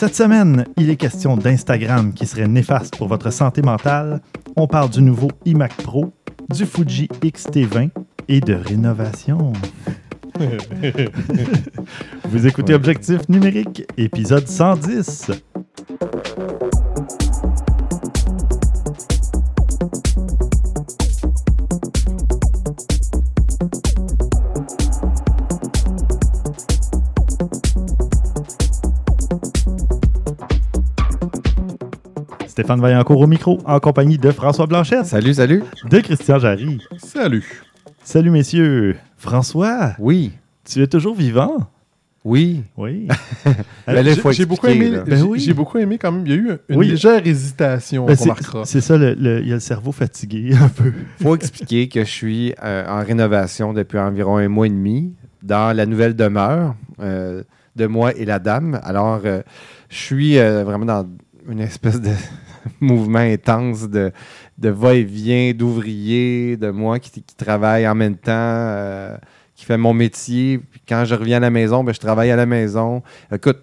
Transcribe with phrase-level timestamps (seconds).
[0.00, 4.22] Cette semaine, il est question d'Instagram qui serait néfaste pour votre santé mentale.
[4.56, 6.14] On parle du nouveau iMac Pro,
[6.48, 7.90] du Fuji X-T20
[8.28, 9.52] et de rénovation.
[12.30, 15.32] Vous écoutez Objectif numérique, épisode 110.
[32.70, 35.64] Stéphane Vaillancourt au micro, en compagnie de François Blanchette, Salut, salut.
[35.90, 36.78] de Christian Jarry.
[36.98, 37.64] Salut.
[38.04, 38.96] Salut messieurs.
[39.16, 40.30] François, Oui,
[40.64, 41.56] tu es toujours vivant?
[42.24, 42.62] oui.
[42.76, 43.08] Oui.
[43.88, 44.92] Ben il J'ai beaucoup aimé.
[45.04, 45.40] Ben j'ai- oui.
[45.40, 46.24] j'ai beaucoup aimé quand même.
[46.24, 46.86] Il y a eu une Oui.
[46.90, 48.14] légère hésitation, Ben,
[48.64, 50.92] c'est- ça, le- le- il y a le cerveau fatigué un peu.
[51.20, 55.12] faut expliquer que je suis euh, en rénovation depuis environ un mois et demi
[55.42, 57.42] dans la nouvelle demeure euh,
[57.74, 58.78] de moi et la dame.
[58.84, 59.42] Alors, euh,
[59.88, 61.08] je suis euh, vraiment dans
[61.48, 62.10] une espèce de
[62.80, 64.12] mouvement intense de,
[64.58, 69.16] de va-et-vient d'ouvriers, de moi qui, qui travaille en même temps, euh,
[69.54, 70.58] qui fait mon métier.
[70.58, 73.02] Puis quand je reviens à la maison, ben, je travaille à la maison.
[73.32, 73.58] Écoute,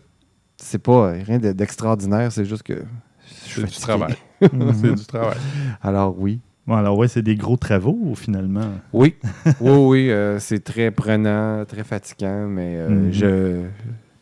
[0.57, 2.83] c'est pas rien de- d'extraordinaire, c'est juste que
[3.27, 4.15] C'est du travail.
[4.41, 4.73] Mhm.
[4.81, 5.37] c'est du travail.
[5.81, 6.39] Alors oui.
[6.65, 8.71] Bon, alors ouais, c'est des gros travaux finalement.
[8.91, 9.15] Oui,
[9.61, 13.11] oui, oui, euh, c'est très prenant, très fatigant, mais euh, Mhm.
[13.13, 13.61] je,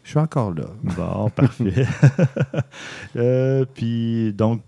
[0.05, 0.65] je suis encore là.
[0.83, 1.87] Bon, parfait.
[3.17, 4.61] Euh, puis donc,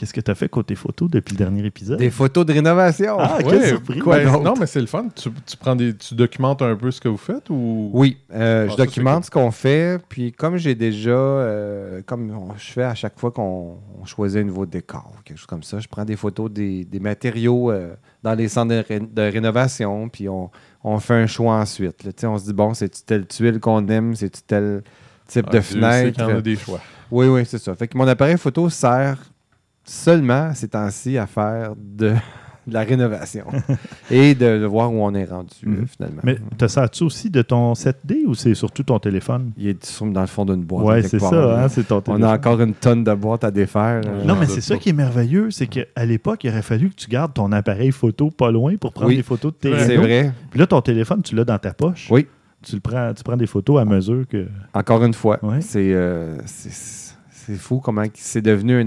[0.00, 1.98] qu'est-ce que tu as fait côté photo depuis le dernier épisode?
[1.98, 3.16] Des photos de rénovation.
[3.18, 4.02] Ah, quelle Ouais, surprise!
[4.02, 5.06] quoi ben, non, mais c'est le fun.
[5.14, 7.90] Tu, tu prends des, tu documentes un peu ce que vous faites ou?
[7.92, 12.30] Oui, euh, Ah, je ça, documente ce qu'on fait, puis comme j'ai déjà, euh, comme
[12.30, 15.62] on- je fais à chaque fois qu'on on choisit un nouveau décor, quelque chose comme
[15.62, 19.22] ça, je prends des photos des, des matériaux euh, dans les centres de, ré- de
[19.22, 20.50] rénovation, puis on,
[20.82, 22.04] on fait un choix ensuite.
[22.04, 22.10] là.
[22.16, 24.82] Sais, on se dit, bon, c'est-tu telle tuile qu'on aime, c'est-tu tel
[25.26, 26.16] type Ah, de Dieu sait fenêtre?
[26.16, 26.80] qu'il y en a des choix.
[27.10, 27.74] Oui, oui, c'est ça.
[27.74, 29.18] Fait que mon appareil photo sert
[29.90, 32.10] seulement ces temps-ci à faire de,
[32.66, 33.44] de la rénovation
[34.10, 35.86] et de, de voir où on est rendu Mhm.
[35.88, 36.20] finalement.
[36.22, 39.50] Mais te sers-tu aussi de ton 7D ou c'est surtout ton téléphone?
[39.56, 40.84] Il est sur- dans le fond d'une boîte.
[40.86, 42.24] ouais, quelque c'est ça, hein, c'est ton On téléphone.
[42.24, 44.02] a encore une tonne de boîtes à défaire.
[44.24, 47.08] Non, mais c'est ça qui est merveilleux, c'est qu'à l'époque, il aurait fallu que tu
[47.08, 49.16] gardes ton appareil photo pas loin pour prendre Oui.
[49.16, 50.32] des photos de tes c'est vrai.
[50.50, 52.08] Puis là, ton téléphone, tu l'as dans ta poche.
[52.10, 52.26] Oui.
[52.62, 54.46] Tu, le prends, tu prends des photos à mesure que.
[54.74, 55.62] Encore une fois, Ouais.
[55.62, 56.36] c'est euh,
[57.46, 58.84] c'est- fou comment c'est devenu un,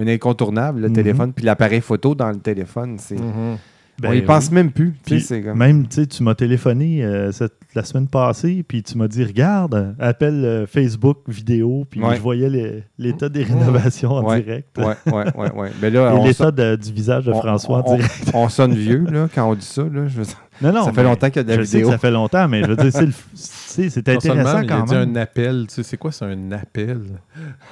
[0.00, 0.94] un incontournable, le Mhm.
[0.94, 1.32] téléphone.
[1.32, 3.56] Puis l'appareil photo dans le téléphone, c'est Mhm.
[3.56, 3.58] on
[4.02, 4.54] Ben y pense oui.
[4.54, 4.92] même plus.
[5.06, 8.96] Puis comme- Même, tu sais, tu m'as téléphoné euh, cette- la semaine passée, puis tu
[8.98, 12.16] m'as dit, regarde, appelle euh, Facebook vidéo, puis Ouais.
[12.16, 14.42] je voyais l'état des rénovations en Ouais.
[14.42, 14.76] direct.
[14.78, 15.70] Ouais, ouais, ouais, ouais.
[15.80, 18.30] Mais là, Et on, l'état du visage de on- François en on- direct.
[18.34, 19.82] on sonne vieux là, quand on dit ça.
[19.82, 20.06] Là.
[20.08, 20.24] Je veux
[20.62, 21.88] Non, non, ça fait longtemps qu'il y a de la je sais vidéo.
[21.88, 23.12] que ça fait longtemps, mais je veux dire, c'est le-
[23.74, 25.08] c'est c'est Non seulement, intéressant mais il a quand dit même.
[25.10, 25.64] un appel.
[25.68, 27.00] Tu sais, c'est quoi, c'est un appel?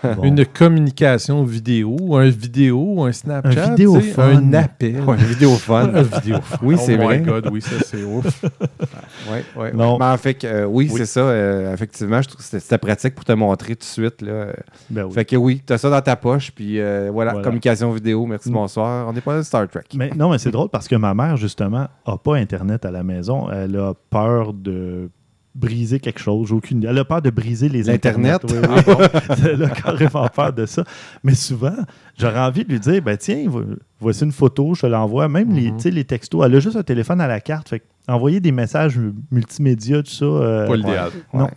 [0.03, 0.23] Bon.
[0.25, 3.65] Une communication vidéo, un vidéo, un Snapchat.
[3.67, 4.55] Un vidéophone.
[4.55, 5.01] Un appel.
[5.03, 5.97] Ouais, une vidéophone.
[5.97, 6.59] Un vidéophone.
[6.63, 7.19] Oui, c'est oh vrai.
[7.21, 8.45] my God, oui, ça, c'est ouf.
[9.31, 9.99] Ouais, ouais, Non.
[9.99, 10.99] Mais en fait, euh, oui, Oui.
[10.99, 11.21] c'est ça.
[11.21, 14.21] euh, effectivement, je trouve que c'était- c'était pratique pour te montrer tout de suite.
[14.23, 14.47] Là.
[14.91, 15.13] Ben oui.
[15.13, 17.45] Fait que oui, tu as ça dans ta poche, puis euh, voilà, Voilà.
[17.45, 18.55] communication vidéo, merci, Mm.
[18.55, 19.09] bonsoir.
[19.09, 19.83] On n'est pas dans Star Trek.
[19.95, 23.03] Mais non, mais c'est drôle parce que ma mère, justement, a pas Internet à la
[23.03, 23.49] maison.
[23.51, 25.11] Elle a peur de
[25.55, 26.49] briser quelque chose.
[26.49, 26.87] J'ai aucune idée.
[26.89, 27.91] Elle a peur de briser les?
[27.91, 28.39] Internets.
[28.45, 28.99] Oui, oui, bon.
[29.45, 30.85] Elle a carrément peur de ça.
[31.23, 31.77] Mais souvent,
[32.19, 33.65] j'aurais envie de lui dire ben tiens, vo-
[34.01, 35.29] voici une photo, je te l'envoie.
[35.29, 35.79] Même les, Mhm.
[35.79, 36.43] sais, les textos.
[36.47, 37.69] Elle a juste un téléphone à la carte.
[37.69, 38.99] Fait envoyer des messages
[39.31, 40.25] multimédia, tout ça.
[40.25, 41.11] euh, Pas l'idéal.
[41.35, 41.49] Non.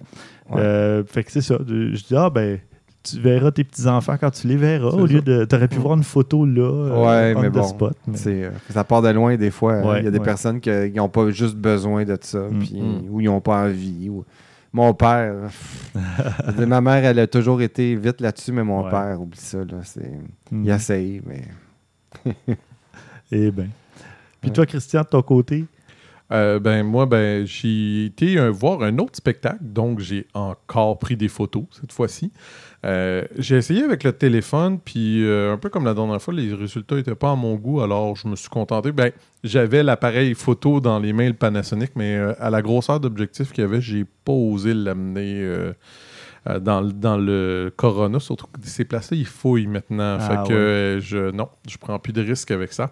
[0.51, 0.59] Ouais.
[0.61, 1.57] euh, fait que c'est ça.
[1.67, 2.59] Je dis ah ben.
[3.05, 5.25] Tu verras tes petits-enfants quand tu les verras, au lieu ça.
[5.25, 5.45] de.
[5.45, 7.97] Tu aurais pu voir une photo là, euh, Ouais, on mais the bon, spot.
[8.07, 9.73] mais- euh, ça part de loin des fois.
[9.75, 9.83] hein.
[9.88, 12.81] Ouais, Il y a des personnes qui n'ont pas juste besoin de ça, Mm, puis,
[12.81, 13.01] mm.
[13.11, 14.09] ou ils n'ont pas envie.
[14.09, 14.25] ou-
[14.73, 15.33] Mon père,
[16.67, 19.59] ma mère, elle a toujours été vite là-dessus, mais mon père, oublie ça.
[19.59, 19.77] Là,
[20.51, 20.66] Mhm.
[20.66, 21.43] Il essaye, mais
[23.31, 23.67] Eh bien.
[24.41, 25.66] Puis toi, Christian, de ton côté,
[26.31, 31.16] Euh, ben moi, ben j'ai été euh, voir un autre spectacle, donc j'ai encore pris
[31.16, 32.32] des photos cette fois-ci.
[32.84, 36.96] Euh, j'ai essayé avec le téléphone, puis un peu comme la dernière fois, les résultats
[36.96, 38.91] n'étaient pas à mon goût, alors je me suis contenté.
[38.91, 39.11] Ben,
[39.44, 43.67] j'avais l'appareil photo dans les mains, le Panasonic, mais à la grosseur d'objectif qu'il y
[43.67, 45.47] avait, j'ai pas osé l'amener
[46.61, 50.17] dans, le- dans le Corona, surtout que ces places-là, ils fouillent maintenant.
[50.20, 51.02] Ah, fait que ouais.
[51.02, 52.91] je non, je prends plus de risques avec ça.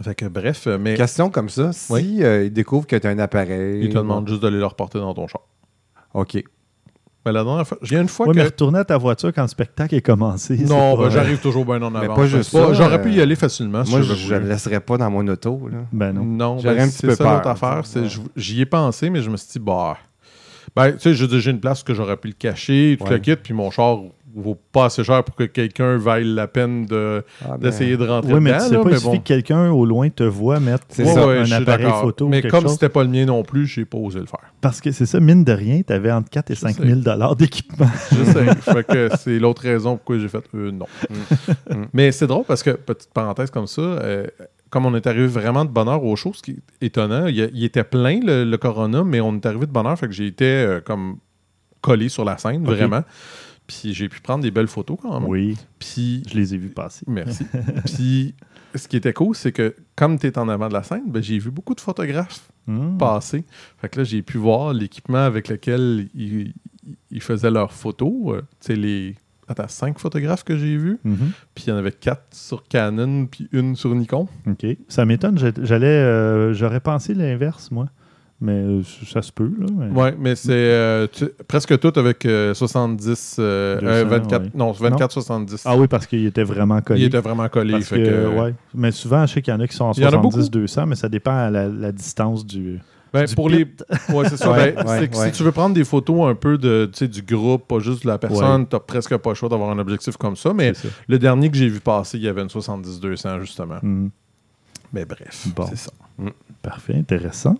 [0.00, 2.18] Fait que bref, euh, mais question comme ça, si Oui.
[2.22, 3.84] euh, ils découvrent que tu as un appareil.
[3.84, 5.42] ils te demandent juste d'aller le reporter dans ton char.
[6.14, 6.42] OK.
[7.24, 8.38] Mais la dernière fois, j'ai une fois Oui, que.
[8.38, 10.56] mais retourner à ta voiture quand le spectacle est commencé.
[10.56, 12.14] non, pas- ben, j'arrive toujours bien en Mais avant.
[12.16, 13.84] pas Fait juste que ça, J'aurais euh, pu y aller facilement.
[13.86, 15.68] Moi, je ne le laisserais pas dans mon auto.
[15.70, 15.78] Là.
[15.92, 16.24] Ben non.
[16.24, 17.82] Non, J'aurais ben, un petit c'est peu ça peur, affaire.
[18.02, 18.08] ouais.
[18.34, 19.98] J'y ai pensé, mais je me suis dit, bah.
[20.74, 23.10] Ben, tu sais, j'ai une place que j'aurais pu le cacher, tout Ouais.
[23.12, 23.98] le kit, puis mon char
[24.34, 28.06] vaut pas assez cher pour que quelqu'un vaille la peine de- Ah, ben, d'essayer de
[28.06, 28.62] rentrer Oui, mais dedans.
[28.62, 29.18] tu sais là, pas, il mais suffit bon.
[29.18, 31.26] que quelqu'un au loin te voit mettre C'est Ouais, ça.
[31.26, 32.28] ouais, un appareil photo.
[32.28, 34.40] Mais comme c'était pas le mien non plus, j'ai pas osé le faire.
[34.60, 36.86] Parce que c'est ça, mine de rien, tu avais entre 4 et Je 5 sais.
[36.86, 37.86] 000 dollars d'équipement.
[38.10, 38.54] Je sais.
[38.72, 40.86] fait que c'est l'autre raison pourquoi j'ai fait euh, non.
[41.10, 41.74] Mm.
[41.76, 41.86] Mm.
[41.92, 44.26] Mais c'est drôle parce que, petite parenthèse comme ça, euh,
[44.70, 47.64] comme on est arrivé vraiment de bonne heure au show, ce qui est étonnant, il,
[47.64, 50.26] était plein le, le Corona, mais on est arrivé de bonne heure, fait que j'ai
[50.26, 51.16] été euh, comme
[51.82, 53.02] collé sur la scène, vraiment.
[53.80, 55.28] Puis j'ai pu prendre des belles photos quand même.
[55.28, 57.04] Oui, Puis je les ai vus passer.
[57.08, 57.44] Merci.
[57.86, 58.34] Puis,
[58.74, 61.22] ce qui était cool, c'est que comme tu es en avant de la scène, ben,
[61.22, 62.96] j'ai vu beaucoup de photographes Hmm.
[62.96, 63.44] passer.
[63.78, 66.54] Fait que là, j'ai pu voir l'équipement avec lequel ils,
[67.10, 68.36] ils faisaient leurs photos.
[68.36, 69.16] Euh, tu sais, les.
[69.48, 70.98] Attends, cinq photographes que j'ai vus.
[71.02, 71.32] Mhm.
[71.56, 74.28] Puis il y en avait quatre sur Canon, puis une sur Nikon.
[74.46, 74.64] OK.
[74.86, 75.38] Ça m'étonne.
[75.62, 77.88] J'allais, euh, j'aurais pensé l'inverse, moi.
[78.44, 79.66] Mais euh, ça se peut, là.
[79.72, 84.42] mais- Ouais, mais c'est euh, tu- presque tout avec euh, 70, euh, 200, euh, 24,
[84.42, 84.50] ouais.
[84.52, 85.62] non, 24-70.
[85.64, 87.02] Ah oui, parce qu'il était vraiment collé.
[87.02, 87.80] Il était vraiment collé.
[87.82, 88.54] Fait que, que, ouais.
[88.74, 90.16] Mais souvent, je sais qu'il y en a qui sont en Il y en a
[90.16, 90.40] beaucoup.
[90.40, 92.80] 70-200, mais ça dépend à la, la distance du.
[93.12, 93.56] Ben, pour pit.
[93.58, 94.14] les.
[94.14, 94.50] Ouais, c'est ça.
[94.50, 95.08] Ouais, Ben, ouais.
[95.26, 98.18] Si tu veux prendre des photos un peu de, du groupe, pas juste de la
[98.18, 100.52] personne, t'as presque pas le choix d'avoir un objectif comme ça.
[100.52, 100.72] Mais
[101.06, 103.78] le dernier que j'ai vu passer, il y avait une 70-200, justement.
[103.82, 104.10] Mhm.
[104.92, 105.66] Mais bref, Bon.
[105.68, 105.92] c'est ça.
[106.60, 107.56] Parfait, intéressant.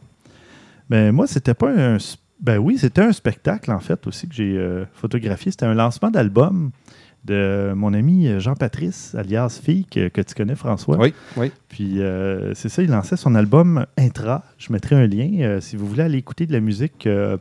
[0.91, 1.99] Mais moi, c'était pas un.
[2.41, 5.53] Ben oui, c'était un spectacle, en fait, aussi que j'ai euh, photographié.
[5.53, 6.73] C'était un lancement d'album
[7.25, 10.99] de mon ami euh, Jean-Patrice, alias Fille, que, que tu connais, François.
[10.99, 11.53] Oui, oui.
[11.69, 14.45] Puis euh, c'est ça, il lançait son album Intra.
[14.59, 17.07] Je mettrai un lien euh, si vous voulez aller écouter de la musique.
[17.07, 17.37] euh,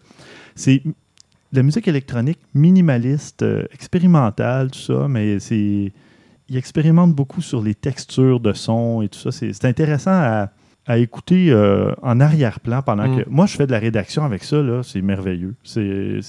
[0.55, 3.43] c'est de la musique électronique minimaliste,
[3.73, 5.91] expérimentale, tout ça, mais c'est.
[6.49, 9.31] Il expérimente beaucoup sur les textures de son et tout ça.
[9.31, 10.51] C'est c'est intéressant à,
[10.87, 13.23] à écouter euh, en arrière-plan pendant Mm.
[13.23, 13.29] que.
[13.29, 14.81] Moi, je fais de la rédaction avec ça, là.
[14.83, 15.55] C'est merveilleux.
[15.63, 15.79] C'est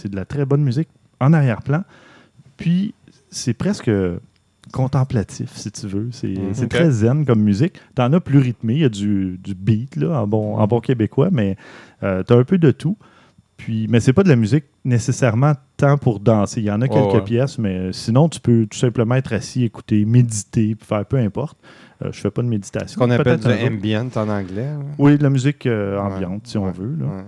[0.09, 0.89] de la très bonne musique
[1.21, 1.85] en arrière-plan.
[2.57, 2.95] Puis,
[3.31, 3.91] c'est presque
[4.73, 6.09] contemplatif, si tu veux.
[6.13, 6.69] C'est Ok.
[6.69, 7.81] très zen comme musique.
[7.95, 10.81] T'en as plus rythmé, il y a du, du beat là, en, bon, en bon
[10.81, 11.57] québécois, mais
[12.03, 12.97] euh, t'as un peu de tout.
[13.57, 16.61] Puis, mais c'est pas de la musique nécessairement tant pour danser.
[16.61, 17.23] Il y en a quelques ouais.
[17.23, 21.59] pièces, mais sinon, tu peux tout simplement être assis, écouter, méditer, puis faire peu importe.
[22.05, 22.89] Euh, je fais pas de méditation.
[22.89, 24.67] Ce qu'on appelle du ambient en anglais.
[24.67, 24.81] hein?
[24.99, 26.15] Oui, de la musique euh, Ouais.
[26.15, 26.73] ambiante, si on Ouais.
[26.73, 26.97] veut.
[26.99, 27.07] là.
[27.07, 27.25] Ouais.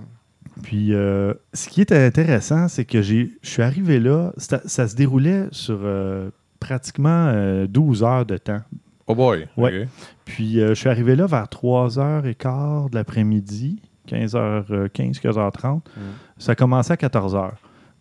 [0.62, 4.87] Puis, euh, ce qui est intéressant, c'est que j'ai, je suis arrivé là, ça, ça
[4.88, 6.31] se déroulait sur euh,
[6.61, 8.61] pratiquement euh, 12 heures de temps.
[9.06, 9.47] Oh boy.
[9.56, 9.87] Ouais.
[10.25, 15.77] Puis, euh, je suis arrivé là vers 3h15 de l'après-midi, 15h15, 15h30.
[15.97, 16.00] Mm.
[16.38, 17.50] Ça commençait à 14h.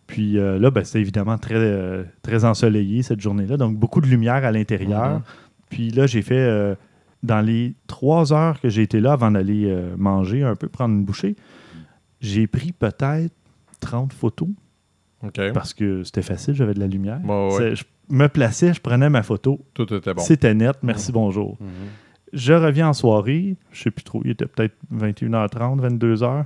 [0.06, 4.06] Puis euh, là, ben, c'était évidemment très, euh, très ensoleillé cette journée-là, donc beaucoup de
[4.06, 5.14] lumière à l'intérieur.
[5.14, 5.22] Mhm.
[5.74, 6.76] Puis là, j'ai fait, euh,
[7.24, 10.94] dans les trois heures que j'ai été là avant d'aller euh, manger un peu, prendre
[10.94, 11.34] une bouchée,
[12.20, 13.34] j'ai pris peut-être
[13.80, 14.50] 30 photos
[15.24, 15.40] OK.
[15.52, 17.18] parce que c'était facile, j'avais de la lumière.
[17.24, 17.74] Ouais.
[17.74, 20.22] Je me plaçais, je prenais ma photo, Tout était bon.
[20.22, 21.56] c'était net, merci, bonjour.
[21.60, 21.68] Mhm.
[22.32, 26.44] Je reviens en soirée, je sais plus trop, il était peut-être 21h30, 22h.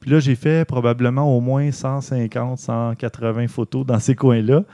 [0.00, 4.64] Puis là, j'ai fait probablement au moins 150, 180 photos dans ces coins-là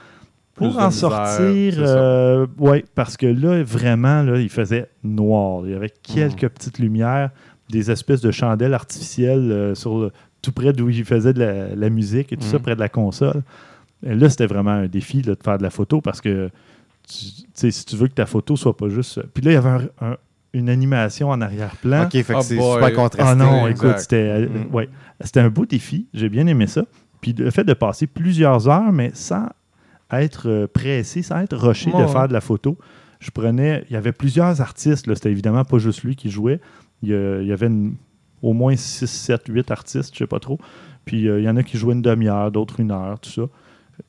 [0.55, 1.73] pour en misère, sortir.
[1.79, 5.61] euh, ouais, parce que là, vraiment, là, il faisait noir.
[5.65, 7.29] Il y avait quelques petites lumières,
[7.69, 10.11] des espèces de chandelles artificielles euh, sur le-
[10.41, 12.63] tout près d'où il faisait de la, la musique et tout ça, Mhm.
[12.63, 13.41] près de la console.
[14.05, 16.49] Et là, c'était vraiment un défi là, de faire de la photo parce que
[17.07, 19.21] tu si tu veux que ta photo soit pas juste.
[19.33, 20.17] Puis là, il y avait un- un-
[20.53, 22.03] une animation en arrière-plan.
[22.05, 23.21] OK, fait que Ah c'est super contrasté.
[23.29, 23.87] Ah non, exact.
[23.89, 24.73] écoute, c'était euh, Mm.
[24.75, 24.89] ouais,
[25.21, 26.07] c'était un beau défi.
[26.13, 26.83] J'ai bien aimé ça.
[27.21, 29.47] Puis le fait de passer plusieurs heures, mais sans
[30.11, 32.07] être euh, pressé, sans être rushé de ouais.
[32.07, 32.77] faire de la photo.
[33.19, 33.85] Je prenais.
[33.89, 35.07] Il y avait plusieurs artistes.
[35.07, 35.15] là.
[35.15, 36.59] C'était évidemment pas juste lui qui jouait.
[37.01, 37.95] Il y, a- il y avait une-
[38.41, 40.59] au moins 6, 7, 8 artistes, je sais pas trop.
[41.05, 43.43] Puis euh, il y en a qui jouaient une demi-heure, d'autres une heure, tout ça.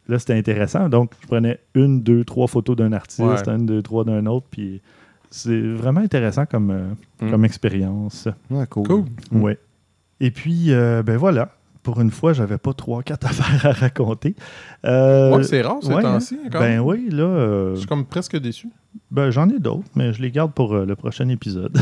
[0.09, 0.89] Là, c'était intéressant.
[0.89, 3.49] Donc, je prenais une, deux, trois photos d'un artiste, Ouais.
[3.49, 4.47] une, deux, trois d'un autre.
[4.51, 4.83] Puis
[5.31, 6.89] c'est vraiment intéressant comme, euh,
[7.23, 7.31] Mm.
[7.31, 8.29] comme expérience.
[8.51, 8.87] Ouais, cool.
[8.87, 9.05] Cool.
[9.31, 9.43] Mm.
[9.43, 9.59] Ouais.
[10.21, 11.51] Et puis, euh, ben voilà.
[11.87, 14.35] Pour une fois, j'avais pas trois, quatre affaires à raconter.
[14.85, 16.37] Euh, Ouais, c'est rare ces ouais, temps-ci.
[16.51, 18.71] quand ben oui, là, euh, Je suis comme presque déçu.
[19.13, 21.79] ben, j'en ai d'autres, mais je les garde pour euh, le prochain épisode.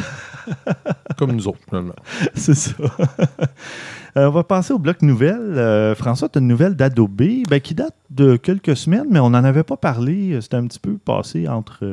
[1.17, 1.95] Comme nous autres, finalement.
[2.35, 2.75] c'est ça.
[4.17, 5.59] Euh, on va passer au bloc nouvelles.
[5.59, 7.17] Euh, François, tu as une nouvelle d'Adobe
[7.51, 10.39] ben, qui date de quelques semaines, mais on n'en avait pas parlé.
[10.41, 11.85] C'était un petit peu passé entre,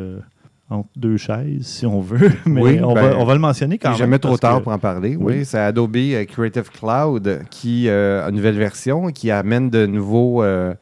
[0.72, 2.32] entre deux chaises, si on veut.
[2.46, 3.98] Mais Oui, on, ben, va, on va le mentionner quand même.
[3.98, 5.16] jamais trop tard que- pour en parler.
[5.16, 5.36] Oui.
[5.40, 9.86] Oui, c'est Adobe euh, Creative Cloud qui euh, a une nouvelle version qui amène de,
[9.86, 10.74] nouveaux, euh,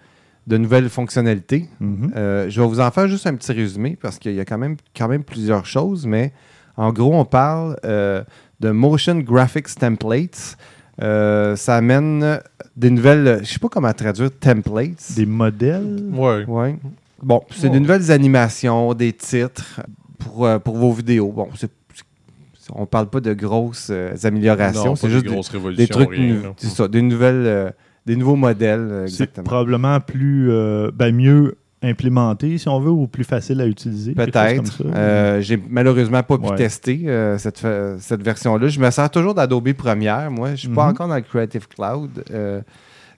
[0.47, 1.65] de nouvelles fonctionnalités.
[1.79, 2.11] Mhm.
[2.15, 4.57] Euh, je vais vous en faire juste un petit résumé parce qu'il y a quand
[4.59, 6.31] même, quand même plusieurs choses, mais
[6.77, 8.23] en gros, on parle euh,
[8.59, 10.55] de Motion Graphics Templates.
[11.01, 12.41] Euh, ça amène
[12.75, 15.13] des nouvelles, je sais pas comment traduire, templates.
[15.15, 16.03] Des modèles?
[16.13, 16.43] Ouais.
[16.45, 16.75] Ouais.
[17.23, 17.69] Bon, c'est Ouais.
[17.69, 19.81] des nouvelles animations, des titres
[20.17, 21.31] pour, euh, pour vos vidéos.
[21.31, 21.71] Bon, c'est,
[22.73, 27.01] on parle pas de grosses euh, améliorations, c'est juste des des, trucs, rien, ça, des
[27.01, 27.69] nouvelles, euh,
[28.05, 30.49] des nouveaux modèles, C'est probablement plus
[30.93, 34.13] ben, mieux implémenté, si on veut, ou plus facile à utiliser.
[34.13, 34.83] Peut-être.
[34.85, 36.55] Euh, j'ai malheureusement pas pu Ouais.
[36.55, 37.65] tester euh, cette,
[37.99, 38.67] cette version-là.
[38.67, 40.29] Je me sers toujours d'Adobe Premiere.
[40.29, 40.89] Moi, je suis pas Mhm.
[40.91, 42.09] encore dans le Creative Cloud.
[42.31, 42.61] Euh,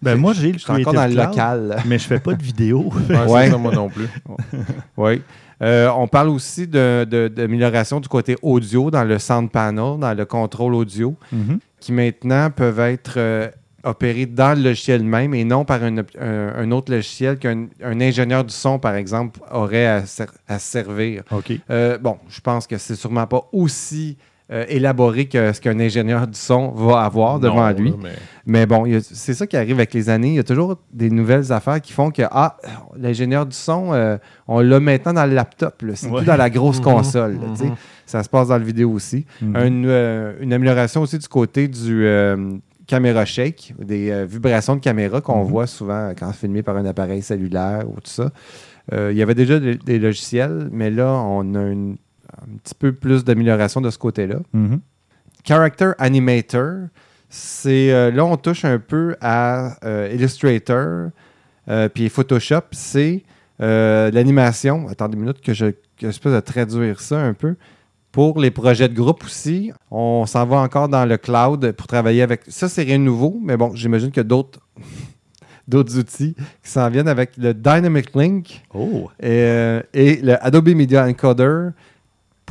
[0.02, 1.78] Ben, je- moi, j'ai le Je suis encore dans le Cloud, local.
[1.86, 2.92] mais je fais pas de vidéo.
[3.10, 3.50] Ouais, c'est Ouais.
[3.52, 4.08] ça, moi non plus.
[4.98, 5.22] Oui.
[5.62, 10.16] Euh, on parle aussi de- de- d'amélioration du côté audio dans le sound panel, dans
[10.18, 11.60] le contrôle audio, Mhm.
[11.80, 13.48] qui maintenant peuvent être euh,
[13.84, 17.68] opérés dans le logiciel même et non par un, op- un- un autre logiciel qu'un
[17.84, 21.24] un ingénieur du son, par exemple, aurait à, ser- à servir.
[21.32, 21.52] OK.
[21.70, 24.18] Euh, bon, je pense que c'est sûrement pas aussi
[24.52, 27.94] euh, élaboré que ce qu'un ingénieur du son va avoir devant Non, lui.
[28.02, 28.10] mais-
[28.46, 30.30] Mais bon, c'est ça qui arrive avec les années.
[30.30, 32.58] Il y a toujours des nouvelles affaires qui font que, ah,
[32.98, 34.18] l'ingénieur du son, euh,
[34.48, 35.84] on l'a maintenant dans le laptop.
[35.94, 36.18] C'est Ouais.
[36.18, 37.34] plus dans la grosse Mhm, console.
[37.34, 37.76] là, mhm.
[38.06, 39.26] Ça se passe dans le vidéo aussi.
[39.42, 39.56] Mhm.
[39.58, 42.52] Une, euh, une amélioration aussi du côté du euh,
[42.88, 47.22] caméra shake, des euh, vibrations de caméra qu'on voit souvent quand filmé par un appareil
[47.22, 48.32] cellulaire ou tout ça.
[48.92, 51.96] Euh, il y avait déjà des, des logiciels, mais là, on a une-
[52.42, 54.38] un petit peu plus d'amélioration de ce côté-là.
[54.54, 54.82] Mhm.
[55.44, 56.88] Character Animator,
[57.30, 61.10] c'est euh, là on touche un peu à euh, Illustrator
[61.70, 63.24] euh, puis Photoshop, c'est
[63.60, 64.88] l'animation.
[64.88, 67.56] Attendez une minute que je que de traduire ça un peu.
[68.12, 72.24] Pour les projets de groupe aussi, on s'en va encore dans le cloud pour travailler
[72.24, 72.42] avec.
[72.48, 74.60] Ça, c'est rien de nouveau, mais bon, j'imagine qu'il y a d'autres
[75.68, 79.10] d'autres outils qui s'en viennent avec le Dynamic Link Oh.
[79.22, 81.70] et, et le Adobe Media Encoder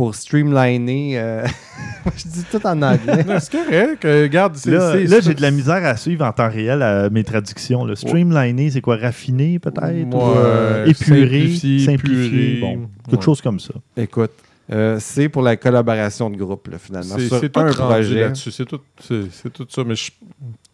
[0.01, 1.19] pour streamliner.
[1.19, 1.45] euh,
[2.17, 3.23] je dis tout en anglais.
[3.39, 4.05] C'est correct.
[4.07, 4.71] euh, Regarde, c'est.
[4.71, 7.85] Là, là, j'ai de la misère à suivre en temps réel euh, mes traductions.
[7.85, 7.95] là.
[7.95, 12.53] Streamliner, c'est quoi Raffiner peut-être Ou, euh, Ouais, Épurer, simplifier, simplifier.
[12.55, 12.61] épurer.
[12.61, 13.25] Bon, quelque Ouais.
[13.27, 13.75] chose comme ça.
[13.95, 14.31] Écoute,
[14.73, 17.17] euh, c'est pour la collaboration de groupe, là, finalement.
[17.19, 18.21] C'est un projet.
[18.21, 18.53] là-dessus.
[18.53, 18.81] C'est tout,
[19.53, 19.83] tout ça.
[19.85, 20.13] Mais je-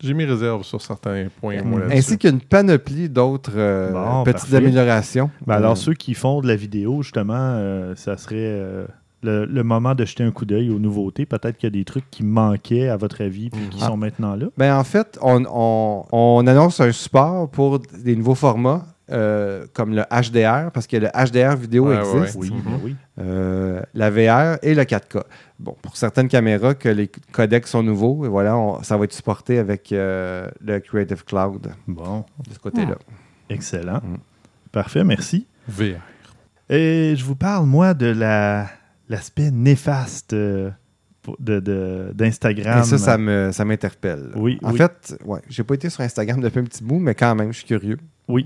[0.00, 1.96] j'ai mes réserves sur certains points, moi, là-dessus.
[1.98, 4.56] Ainsi qu'une panoplie d'autres euh, Bon, petites parfait.
[4.58, 5.30] améliorations.
[5.46, 8.86] Ben Euh, alors, ceux qui font de la vidéo, justement, euh, ça serait euh,
[9.22, 11.26] le, le moment de jeter un coup d'œil aux nouveautés.
[11.26, 13.86] Peut-être qu'il y a des trucs qui manquaient, à votre avis, puis qui Mhm.
[13.88, 14.46] sont maintenant là.
[14.56, 19.94] Ben, en fait, on, on- on annonce un support pour des nouveaux formats euh, comme
[19.94, 22.36] le HDR, parce que le HDR vidéo Ouais, ouais, existe.
[22.40, 22.96] Oui, ben oui.
[23.20, 25.22] euh, la VR et le 4K.
[25.60, 29.12] Bon, pour certaines caméras que les codecs sont nouveaux, et voilà, on- ça va être
[29.12, 32.96] supporté avec euh, le Creative Cloud Bon, de ce côté-là.
[33.48, 34.00] excellent.
[34.02, 34.18] Mhm.
[34.72, 35.46] Parfait, merci.
[35.68, 36.00] VR.
[36.68, 38.66] Et je vous parle, moi, de la
[39.08, 40.70] l'aspect néfaste euh,
[41.40, 42.80] de- de- d'Instagram.
[42.80, 44.30] Et ça, ça me- ça m'interpelle.
[44.36, 44.78] Oui, En oui.
[44.78, 47.58] fait, ouais, j'ai pas été sur Instagram depuis un petit bout, mais quand même, je
[47.58, 47.98] suis curieux.
[48.28, 48.44] Oui,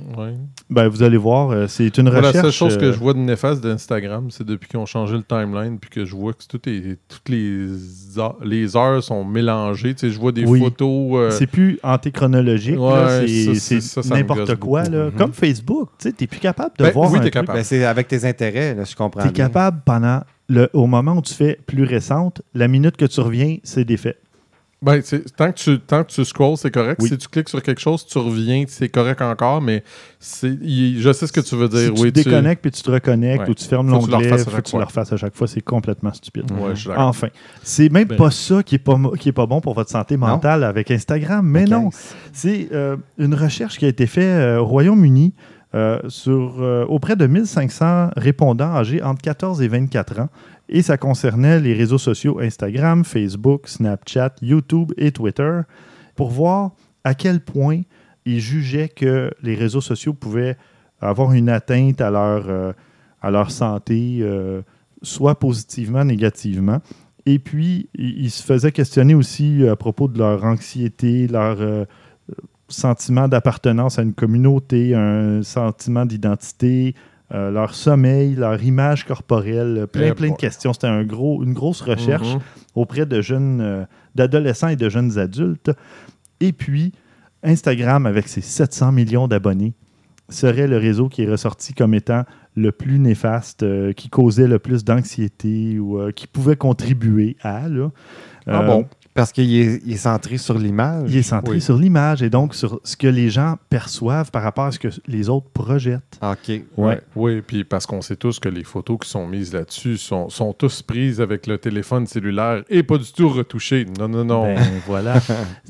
[0.68, 2.34] ben, vous allez voir, euh, c'est une recherche.
[2.34, 5.16] la seule chose que euh, je vois de néfaste d'Instagram, c'est depuis qu'ils ont changé
[5.16, 9.24] le timeline, puis que je vois que tout est, toutes les, heures- les heures sont
[9.24, 9.94] mélangées.
[9.94, 10.58] Tu sais, je vois des Oui.
[10.60, 11.12] photos.
[11.14, 14.82] euh, C'est plus antéchronologique, là, Ouais, c'est- n'importe quoi.
[14.84, 15.06] Là.
[15.06, 15.12] Mhm.
[15.12, 17.32] Comme Facebook, tu sais, t'es plus capable de Ben, voir oui, truc.
[17.32, 17.56] capable.
[17.58, 19.22] Ben, c'est avec tes intérêts, là, je comprends.
[19.22, 19.46] T'es bien.
[19.46, 23.56] capable pendant le, au moment où tu fais plus récente, la minute que tu reviens,
[23.62, 24.16] c'est défait.
[24.82, 25.02] Ben,
[25.36, 26.98] tant, que tu, tant que tu scrolls, c'est correct.
[27.02, 27.10] Oui.
[27.10, 29.84] Si tu cliques sur quelque chose, tu reviens, c'est correct encore, mais
[30.42, 31.92] il- je sais ce que tu veux dire.
[31.94, 33.50] si tu te déconnectes puis tu te reconnectes Ouais.
[33.50, 36.50] ou tu fermes l'onglet, faut que tu le refasses à chaque fois, c'est complètement stupide.
[36.52, 36.90] Ouais, je.
[36.96, 37.28] Enfin,
[37.62, 40.16] c'est même Ben- pas ça qui est pas, qui est pas bon pour votre santé
[40.16, 41.90] mentale avec Instagram, mais non.
[42.32, 45.34] C'est euh, une recherche qui a été faite euh, au Royaume-Uni
[45.72, 50.28] euh, sur, euh, auprès de 1500 répondants âgés entre 14 et 24 ans.
[50.68, 55.60] Et ça concernait les réseaux sociaux Instagram, Facebook, Snapchat, YouTube et Twitter
[56.16, 56.72] pour voir
[57.04, 57.82] à quel point
[58.24, 60.56] ils jugeaient que les réseaux sociaux pouvaient
[61.00, 62.72] avoir une atteinte à leur, euh,
[63.22, 64.28] à leur santé,
[65.02, 66.80] soit positivement, négativement.
[67.26, 71.86] Et puis, ils se faisaient questionner aussi à propos de leur anxiété, leur
[72.72, 76.94] sentiment d'appartenance à une communauté, un sentiment d'identité,
[77.32, 80.72] euh, leur sommeil, leur image corporelle, plein, Eh plein de questions.
[80.72, 82.40] C'était un gros, une grosse recherche Mhm.
[82.74, 83.84] auprès de jeunes, euh,
[84.14, 85.70] d'adolescents et de jeunes adultes.
[86.40, 86.92] Et puis,
[87.42, 89.74] Instagram, avec ses 700 millions d'abonnés,
[90.28, 92.24] serait le réseau qui est ressorti comme étant
[92.56, 97.68] le plus néfaste, euh, qui causait le plus d'anxiété ou euh, qui pouvait contribuer à.
[97.68, 97.90] Là.
[98.46, 98.86] Ah Euh, bon?
[99.12, 101.10] Parce qu'il est, il est centré sur l'image.
[101.10, 101.60] Il est centré Oui.
[101.60, 104.88] sur l'image et donc sur ce que les gens perçoivent par rapport à ce que
[105.08, 106.18] les autres projettent.
[106.22, 106.62] OK.
[106.76, 107.00] Ouais.
[107.16, 110.52] Oui, puis parce qu'on sait tous que les photos qui sont mises là-dessus sont, sont
[110.52, 113.84] tous prises avec le téléphone cellulaire et pas du tout retouchées.
[113.98, 114.44] Non, non, non.
[114.44, 115.14] Ben, voilà.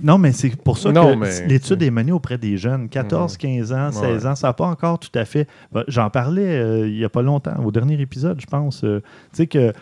[0.02, 3.36] Non, mais c'est pour ça Non, que mais- l'étude est menée auprès des jeunes, 14,
[3.38, 4.34] 15 ans, 16 ans.
[4.34, 5.48] Ça n'a pas encore tout à fait.
[5.88, 8.84] J'en parlais euh, il n'y a pas longtemps, au dernier épisode, je pense.
[8.84, 9.00] euh,
[9.32, 9.72] tu sais que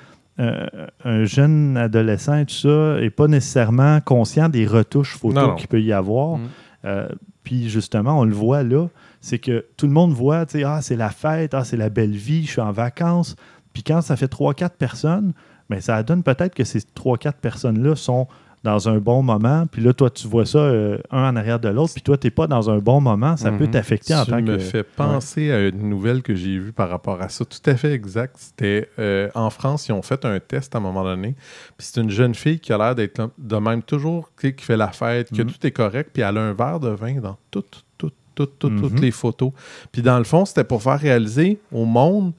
[0.40, 0.66] euh,
[1.04, 5.82] un jeune adolescent et tout ça n'est pas nécessairement conscient des retouches photos qu'il peut
[5.82, 6.38] y avoir.
[6.38, 6.48] Mm.
[6.84, 7.08] Euh,
[7.42, 8.86] puis justement, on le voit là,
[9.20, 11.88] c'est que tout le monde voit, tu sais, ah, c'est la fête, ah, c'est la
[11.88, 13.34] belle vie, je suis en vacances.
[13.72, 15.32] Puis quand ça fait 3-4 personnes,
[15.68, 18.28] ben, ça donne peut-être que ces 3-4 personnes-là sont
[18.64, 19.66] dans un bon moment.
[19.70, 21.92] Puis là, toi, tu vois ça euh, un en arrière de l'autre.
[21.94, 23.36] Puis toi, tu n'es pas dans un bon moment.
[23.36, 23.70] Ça peut Mhm.
[23.70, 24.58] t'affecter en tant me que.
[24.58, 27.44] fais penser à une nouvelle que j'ai vue par rapport à ça.
[27.44, 28.34] Tout à fait exact.
[28.38, 31.34] C'était euh, en France, ils ont fait un test à un moment donné.
[31.76, 34.88] Puis c'est une jeune fille qui a l'air d'être de même toujours, qui fait la
[34.88, 35.50] fête, que Mhm.
[35.52, 36.10] tout est correct.
[36.12, 38.80] Puis elle a un verre de vin dans toutes, toutes, toutes, toutes, Mhm.
[38.82, 39.52] toutes les photos.
[39.92, 42.32] Puis dans le fond, c'était pour faire réaliser au monde,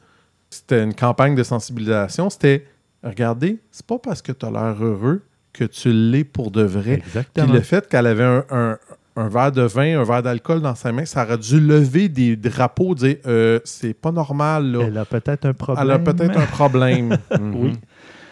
[0.50, 2.30] c'était une campagne de sensibilisation.
[2.30, 2.66] C'était,
[3.04, 5.22] regardez, c'est pas parce que tu as l'air heureux
[5.54, 6.98] que tu l'es pour de vrai.
[6.98, 7.54] Puis Exactement.
[7.54, 8.78] le fait qu'elle avait un, un-
[9.16, 12.36] un verre de vin, un verre d'alcool dans sa main, ça aurait dû lever des
[12.38, 14.80] drapeaux, dire euh, c'est pas normal, là.
[14.88, 15.84] Elle a peut-être un problème.
[15.86, 17.18] Elle a peut-être un problème.
[17.40, 17.56] Mhm.
[17.56, 17.74] Oui.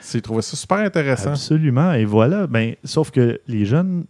[0.10, 1.32] J'ai trouvé ça super intéressant.
[1.32, 1.92] Absolument.
[1.94, 2.48] Et voilà.
[2.48, 4.06] Ben, sauf que les jeunes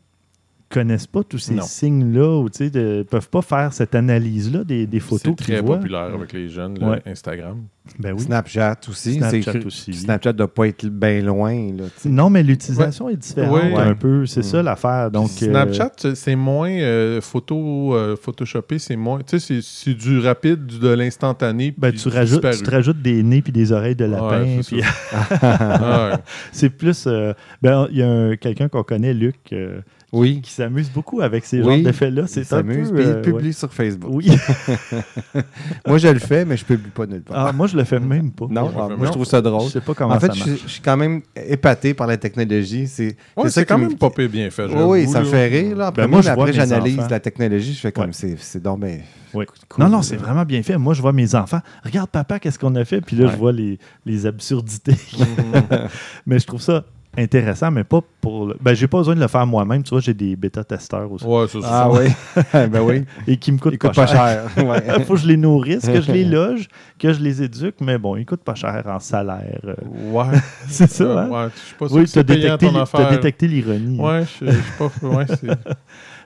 [0.70, 4.86] connaissent pas tous ces signes-là ou tu sais, ne peuvent pas faire cette analyse-là des,
[4.86, 5.78] des C'est photos qu'ils très voient.
[5.78, 7.02] populaire avec les jeunes, Ouais.
[7.06, 7.64] Instagram.
[8.00, 8.20] Ben oui.
[8.20, 9.14] Snapchat aussi.
[9.14, 9.94] Snapchat C'est- aussi.
[9.94, 11.54] Snapchat doit pas être bien loin.
[11.72, 11.86] Là.
[12.04, 13.76] Non, mais l'utilisation est différente Ouais.
[13.78, 14.26] un peu.
[14.26, 14.44] C'est Mm.
[14.44, 15.10] ça l'affaire.
[15.10, 19.20] Donc, euh, Snapchat, c'est moins euh, photo, euh, photoshopé, c'est moins.
[19.20, 21.74] Tu sais, c'est- c'est du rapide, du- de l'instantané.
[21.78, 22.58] ben, tu, rajoutes, disparu.
[22.58, 24.42] tu te rajoutes des nez puis des oreilles de lapin.
[24.44, 24.86] Ouais, c'est puis-
[25.42, 26.18] Ah ouais.
[26.52, 27.06] c'est plus.
[27.08, 29.80] euh, ben, il y a un- quelqu'un qu'on connaît, Luc, euh,
[30.18, 30.42] Oui.
[30.42, 32.24] qui s'amuse beaucoup avec ces Oui, genres d'effets-là.
[32.28, 32.74] C'est un peu.
[32.74, 33.52] s'amuse, puis il euh, publie ouais.
[33.54, 34.10] sur Facebook.
[34.14, 34.30] Oui.
[35.88, 37.48] Moi, je le fais, mais je publie pas nulle part.
[37.48, 38.46] Ah, moi, je le fais même pas.
[38.50, 39.70] non, je ah, moi, je trouve ça Je drôle.
[39.70, 40.52] sais pas comment En fait, ça je, marche.
[40.52, 42.88] suis- je suis quand même épaté par la technologie.
[42.88, 44.66] C'est Ouais, ça quand me- même pas pire bien fait.
[44.66, 45.32] Oui, oui, ça me là.
[45.32, 45.78] fait rire.
[45.78, 47.74] Là, en Ben, premier, moi, je après, j'analyse la technologie.
[47.74, 48.12] Je fais comme Ouais.
[48.14, 49.00] c'est c'est donc ben,
[49.34, 49.46] Oui.
[49.70, 50.78] cool, non, non, c'est vraiment bien fait.
[50.78, 51.62] Moi, je vois mes enfants.
[51.84, 53.02] Regarde, papa, qu'est-ce qu'on a fait?
[53.02, 53.32] Puis là, Ouais.
[53.32, 54.96] je vois les, les absurdités.
[56.26, 56.86] Mais je trouve ça
[57.18, 58.48] intéressant, mais pas pour.
[58.48, 58.56] Le...
[58.62, 59.84] Ben, j'ai pas besoin de le faire moi-même.
[59.84, 61.26] Tu vois, j'ai des bêta-testeurs aussi.
[61.26, 62.02] Ouais, ça, c'est Ah ça.
[62.02, 63.06] oui, ben oui.
[63.28, 64.50] Et qui me coûtent Il coûte pas, pas cher.
[64.56, 64.66] cher.
[64.68, 64.84] Ouais.
[65.00, 66.68] Il faut que je les nourrisse, que je les loge,
[67.00, 69.60] que je les éduque, mais bon, ils coûtent pas cher en salaire.
[69.66, 69.74] euh.
[70.12, 70.26] Ouais.
[70.68, 71.30] c'est ça, Euh, hein?
[71.46, 72.24] ouais, je suis pas sûr Oui, que tu as
[73.18, 74.00] détecté, l'ironie.
[74.00, 74.92] Ouais, je je suis pas.
[75.08, 75.48] Ouais, c'est.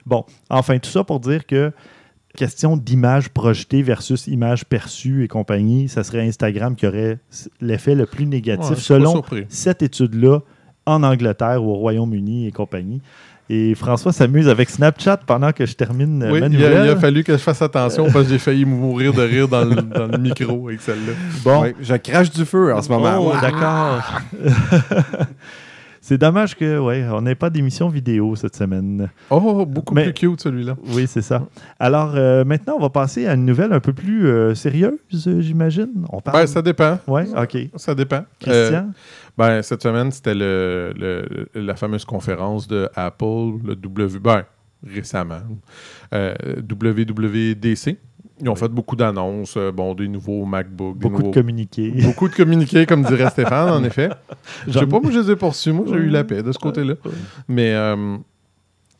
[0.04, 1.72] Bon, enfin, tout ça pour dire que
[2.34, 7.18] question d'image projetée versus image perçue et compagnie, ça serait Instagram qui aurait
[7.60, 10.40] l'effet le plus négatif Ouais, pas selon cette étude-là
[10.86, 13.00] en Angleterre ou au Royaume-Uni et compagnie.
[13.50, 16.90] Et François s'amuse avec Snapchat pendant que je termine euh, Oui, ma il a, il
[16.90, 19.74] a fallu que je fasse attention parce que j'ai failli mourir de rire dans le,
[19.76, 21.12] dans le micro avec celle-là.
[21.44, 23.18] Bon, Ouais, je crache du feu en ce moment.
[23.20, 24.20] Oh, d'accord.
[26.04, 29.08] C'est dommage que ouais, on n'ait pas d'émission vidéo cette semaine.
[29.30, 30.74] Oh, beaucoup Mais- plus cute celui-là.
[30.88, 31.44] Oui, c'est ça.
[31.78, 36.04] Alors euh, maintenant, on va passer à une nouvelle un peu plus euh, sérieuse, j'imagine.
[36.10, 36.38] On parle.
[36.40, 36.98] Ben, ça dépend.
[37.06, 37.56] Ouais, ok.
[37.76, 38.24] Ça dépend.
[38.48, 38.88] Euh, Christian?
[39.38, 44.18] Ben, cette semaine, c'était le, le- la fameuse conférence de Apple, le W.
[44.20, 44.44] Ben,
[44.86, 45.40] récemment.
[46.12, 46.34] Euh,
[46.68, 47.98] WWDC.
[48.40, 48.58] Ils ont Oui.
[48.58, 51.90] fait beaucoup d'annonces, euh, bon, des nouveaux MacBooks, des beaucoup de communiqués.
[52.02, 54.08] beaucoup de communiqués, comme dirait Stéphane, en effet.
[54.66, 55.70] Je sais J'en- pas, moi, je les ai poursuis.
[55.72, 56.94] Moi, j'ai eu la paix de ce côté-là.
[57.46, 58.16] Mais euh,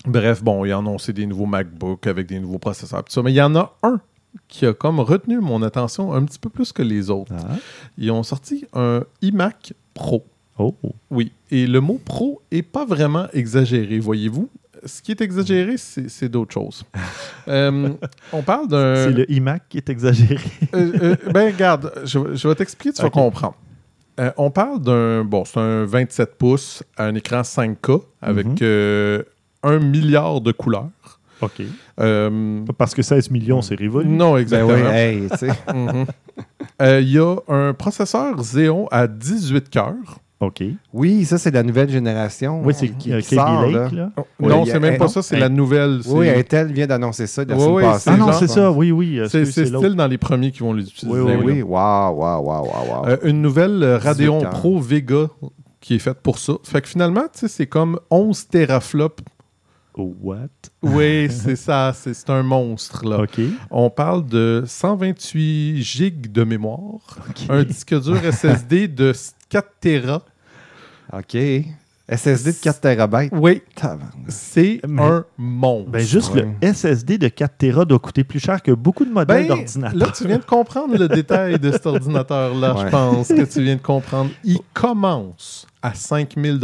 [0.07, 3.03] bref, bon, ils ont annoncé des nouveaux MacBooks avec des nouveaux processeurs.
[3.05, 3.23] tout ça.
[3.23, 4.01] Mais il y en a un
[4.49, 7.33] qui a comme retenu mon attention un petit peu plus que les autres.
[7.37, 7.57] Ah.
[7.99, 10.25] Ils ont sorti un iMac Pro.
[10.59, 10.75] Oh,
[11.11, 11.33] Oui.
[11.51, 14.49] Et le mot pro est pas vraiment exagéré, voyez-vous.
[14.85, 16.85] Ce qui est exagéré, c'est c'est d'autres choses.
[17.49, 17.89] Euh,
[18.33, 18.95] on parle d'un.
[18.95, 20.39] c'est le iMac qui est exagéré.
[20.75, 23.57] Euh, euh, ben, regarde, je, je vais t'expliquer, tu vas comprendre.
[24.21, 25.25] Euh, on parle d'un.
[25.25, 28.57] Bon, c'est un 27 pouces à un écran 5K avec Mhm.
[28.63, 29.23] euh,
[29.65, 30.91] un milliard de couleurs.
[31.43, 31.63] OK.
[32.01, 34.09] Euh, Parce que 16 millions, c'est révolu.
[34.09, 34.75] non, Ben exactement.
[34.75, 35.49] oui, hey, tu sais.
[35.75, 36.07] Mhm.
[36.81, 40.19] Euh, Il y a un processeur Xeon à 18 cœurs.
[40.41, 40.63] OK.
[40.93, 43.89] Oui, ça, c'est la nouvelle génération Oui, c'est qui, euh, qui KB sort, Lake, là.
[43.93, 44.11] là.
[44.41, 46.01] Oui, non, il c'est même pas non, ça, c'est la nouvelle.
[46.09, 48.11] Oui, Intel vient d'annoncer ça la Ouais, semaine passée.
[48.13, 48.73] Ah non, c'est ça.
[48.73, 49.21] Oui, oui.
[49.29, 51.07] c'est style dans les premiers qui vont l'utiliser.
[51.21, 54.51] Oui, Ben oui, oui, waouh, waouh, waouh, waouh, une nouvelle euh, Radeon 18 cœurs.
[54.51, 55.27] Pro Vega
[55.81, 56.55] qui est faite pour ça.
[56.65, 59.23] Fait que finalement, tu sais, c'est comme 11 teraflops.
[59.95, 60.49] Oh, what?
[60.83, 63.27] Oui, c'est ça, c'est un monstre là.
[63.71, 67.01] On parle de 128 gigs de mémoire,
[67.51, 69.13] un disque dur SSD de
[69.51, 70.23] 4 Tera,
[71.13, 71.37] OK.
[72.09, 73.29] SSD de 4 TB.
[73.33, 73.63] Oui,
[74.29, 75.91] c'est Mais- un monstre.
[75.91, 76.43] Ben, juste Ouais.
[76.61, 79.99] le SSD de 4 Tera doit coûter plus cher que beaucoup de modèles Ben, d'ordinateur.
[79.99, 83.77] là, tu viens de comprendre le détail de cet ordinateur-là, je pense que tu viens
[83.77, 84.31] de comprendre.
[84.45, 86.59] Il commence à 5000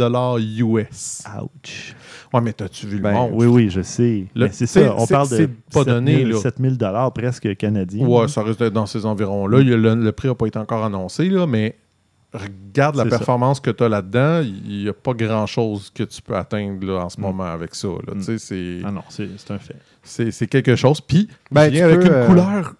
[0.59, 1.23] US.
[1.41, 1.95] Ouch.
[2.33, 3.35] Ouais, mais t'as-tu vu Ben, le monstre?
[3.37, 4.25] Oui, oui, je sais.
[4.35, 6.37] Le- Mais c'est ça, on parle de pas 7000 donné, là.
[6.37, 8.05] 7000 dollars presque canadiens.
[8.05, 9.59] Ouais, ça risque d'être dans ces environs-là.
[9.61, 11.75] Il y a Le, le prix n'a pas été encore annoncé, là, mais
[12.33, 13.09] regarde la ça.
[13.09, 14.41] performance que tu as là-dedans.
[14.43, 17.23] Il n'y a pas grand-chose que tu peux atteindre là, en ce Mm.
[17.23, 17.87] moment avec ça.
[17.87, 18.13] là.
[18.13, 18.19] Mm.
[18.19, 19.75] Tu sais, C'est Ah non, c'est c'est un fait.
[20.03, 21.01] c'est- c'est quelque chose.
[21.01, 22.73] Puis, Ben, avec peux, une euh, couleur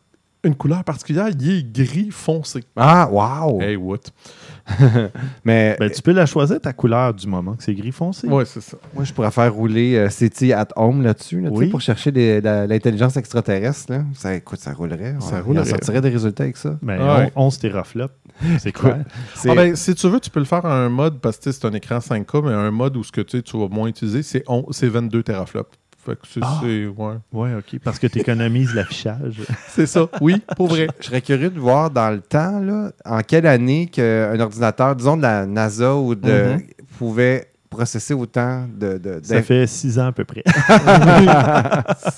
[0.43, 1.27] une couleur particulière.
[1.37, 2.63] Il est gris foncé.
[2.75, 3.61] Ah, wow!
[3.61, 3.97] Hey, what?
[5.43, 8.27] Mais Ben, tu peux la choisir ta couleur du moment que c'est gris foncé.
[8.27, 8.77] Ouais, c'est ça.
[8.93, 11.67] moi, je pourrais faire rouler euh, CT at home là-dessus, là, tu sais, Oui.
[11.69, 13.91] pour chercher l'intelligence extraterrestre.
[13.91, 14.03] Là.
[14.13, 15.15] Ça, écoute, ça roulerait.
[15.19, 15.63] Ça On- roulerait.
[15.65, 16.77] On sortirait des résultats avec ça.
[16.81, 17.31] Ben, Ouais.
[17.35, 18.13] on- 11 teraflops.
[18.59, 18.97] C'est quoi?
[19.49, 21.65] Ah ben, si tu veux, tu peux le faire à un mode, parce que c'est
[21.65, 24.21] un écran 5K, mais un mode où ce que tu sais, tu vas moins utiliser,
[24.23, 24.43] c'est
[24.87, 25.77] 22 teraflops.
[26.09, 26.59] Fait que c'est, Ah.
[26.61, 27.13] c'est- ouais.
[27.31, 27.79] Ouais, OK.
[27.83, 29.41] Parce que tu économises l'affichage.
[29.69, 30.87] C'est ça, oui, pour vrai.
[30.99, 35.17] Je serais curieux de voir dans le temps, là, en quelle année qu'un ordinateur, disons
[35.17, 36.61] de la NASA ou de, Mhm.
[36.97, 38.97] pouvait processer autant de.
[38.97, 40.43] de- Ça fait 6 ans à peu près.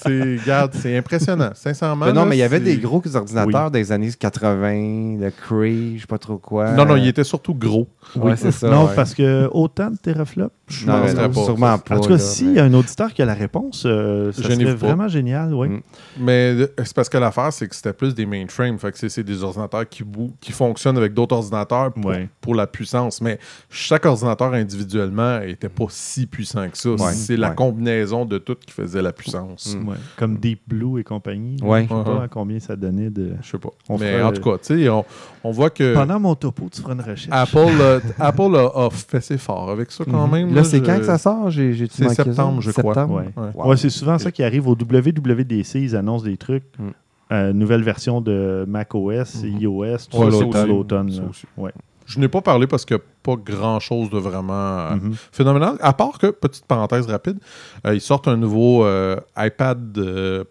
[0.04, 1.50] c'est, regarde, c'est impressionnant.
[1.54, 2.06] Sincèrement.
[2.06, 5.96] Mais non, là, mais il y avait des gros ordinateurs des années 80, le Cree,
[5.98, 6.72] je sais pas trop quoi.
[6.72, 7.88] Non, non, il était surtout gros.
[8.16, 8.70] Ouais, c'est ça.
[8.70, 8.96] non, ouais.
[8.96, 11.78] parce que autant de teraflops, je Non, non, pas, sûrement ça.
[11.78, 11.98] pas.
[11.98, 14.44] En tout cas, s'il mais- y a un auditeur qui a la réponse, euh, ça
[14.44, 15.68] serait vraiment génial, oui.
[15.70, 15.82] Mm.
[16.20, 18.78] Mais euh, c'est parce que l'affaire, c'est que c'était plus des mainframes.
[18.80, 20.04] Fait que c'est, des ordinateurs qui,
[20.40, 22.30] qui fonctionnent avec d'autres ordinateurs pour, Ouais.
[22.42, 23.22] pour la puissance.
[23.22, 23.38] Mais
[23.70, 26.90] chaque ordinateur individuellement était pas si puissant que ça.
[26.92, 29.76] Ouais, c'est la combinaison de tout qui faisait la puissance.
[29.80, 29.88] Mm.
[29.88, 29.96] Ouais.
[30.18, 31.58] Comme Deep Blue et compagnie.
[31.60, 32.24] Je sais pas Uh-huh.
[32.24, 33.34] à combien ça donnait de.
[33.42, 33.70] Je sais pas.
[33.90, 35.06] On mais en tout cas, tu sais, on,
[35.44, 37.28] on voit que Pendant mon topo, tu feras une recherche.
[37.32, 40.32] Apple, euh, Apple a, a fait ses fort avec ça quand Mhm.
[40.34, 40.56] même.
[40.56, 41.50] Là, c'est je- quand que ça sort?
[41.50, 43.06] J'ai, j'ai C'est septembre, je crois.
[43.06, 43.43] Ouais, Ouais.
[43.56, 43.69] Wow.
[43.69, 45.76] Ouais, c'est souvent ça qui arrive au WWDC.
[45.82, 46.63] Ils annoncent des trucs.
[46.80, 46.88] Mm.
[47.34, 49.58] Euh, nouvelle version de macOS, Mhm.
[49.62, 51.10] iOS, tout Ouais, ça, c'est l'automne.
[51.12, 51.28] Ça là.
[51.30, 51.45] aussi.
[51.58, 51.71] Ouais.
[52.12, 55.13] Je n'ai pas parlé parce qu'il n'y a pas grand-chose de vraiment euh, Mhm.
[55.32, 55.76] phénoménal.
[55.80, 57.38] À part que, petite parenthèse rapide,
[57.86, 60.00] euh, ils sortent un nouveau euh, iPad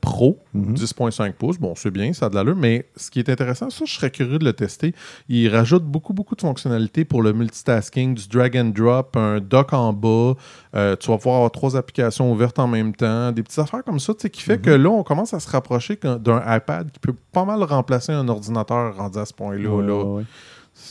[0.01, 0.75] Pro, Mhm.
[0.75, 1.59] 10.5 pouces.
[1.59, 4.11] Bon, c'est bien, ça a de l'allure, mais ce qui est intéressant, ça, je serais
[4.11, 4.95] curieux de le tester.
[5.29, 9.73] Ils rajoutent beaucoup, beaucoup de fonctionnalités pour le multitasking, du drag and drop, un dock
[9.73, 10.35] en bas.
[10.73, 10.79] Tu
[11.11, 14.21] vas pouvoir avoir trois applications ouvertes en même temps, des petites affaires comme ça, tu
[14.23, 14.63] sais, qui fait Mhm.
[14.63, 18.29] que là, on commence à se rapprocher d'un iPad qui peut pas mal remplacer un
[18.29, 19.69] ordinateur rendu à ce point-là.
[19.71, 19.95] Ouais, là.
[19.97, 20.25] ouais, ouais.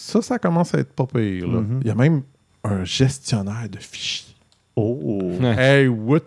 [0.09, 1.47] Ça, ça commence à être pas pire.
[1.47, 1.61] là.
[1.61, 1.79] Mhm.
[1.81, 2.23] Il y a même
[2.63, 4.35] un gestionnaire de fichiers.
[4.75, 5.31] Oh!
[5.41, 6.21] Hey, what?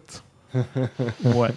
[1.25, 1.49] ouais.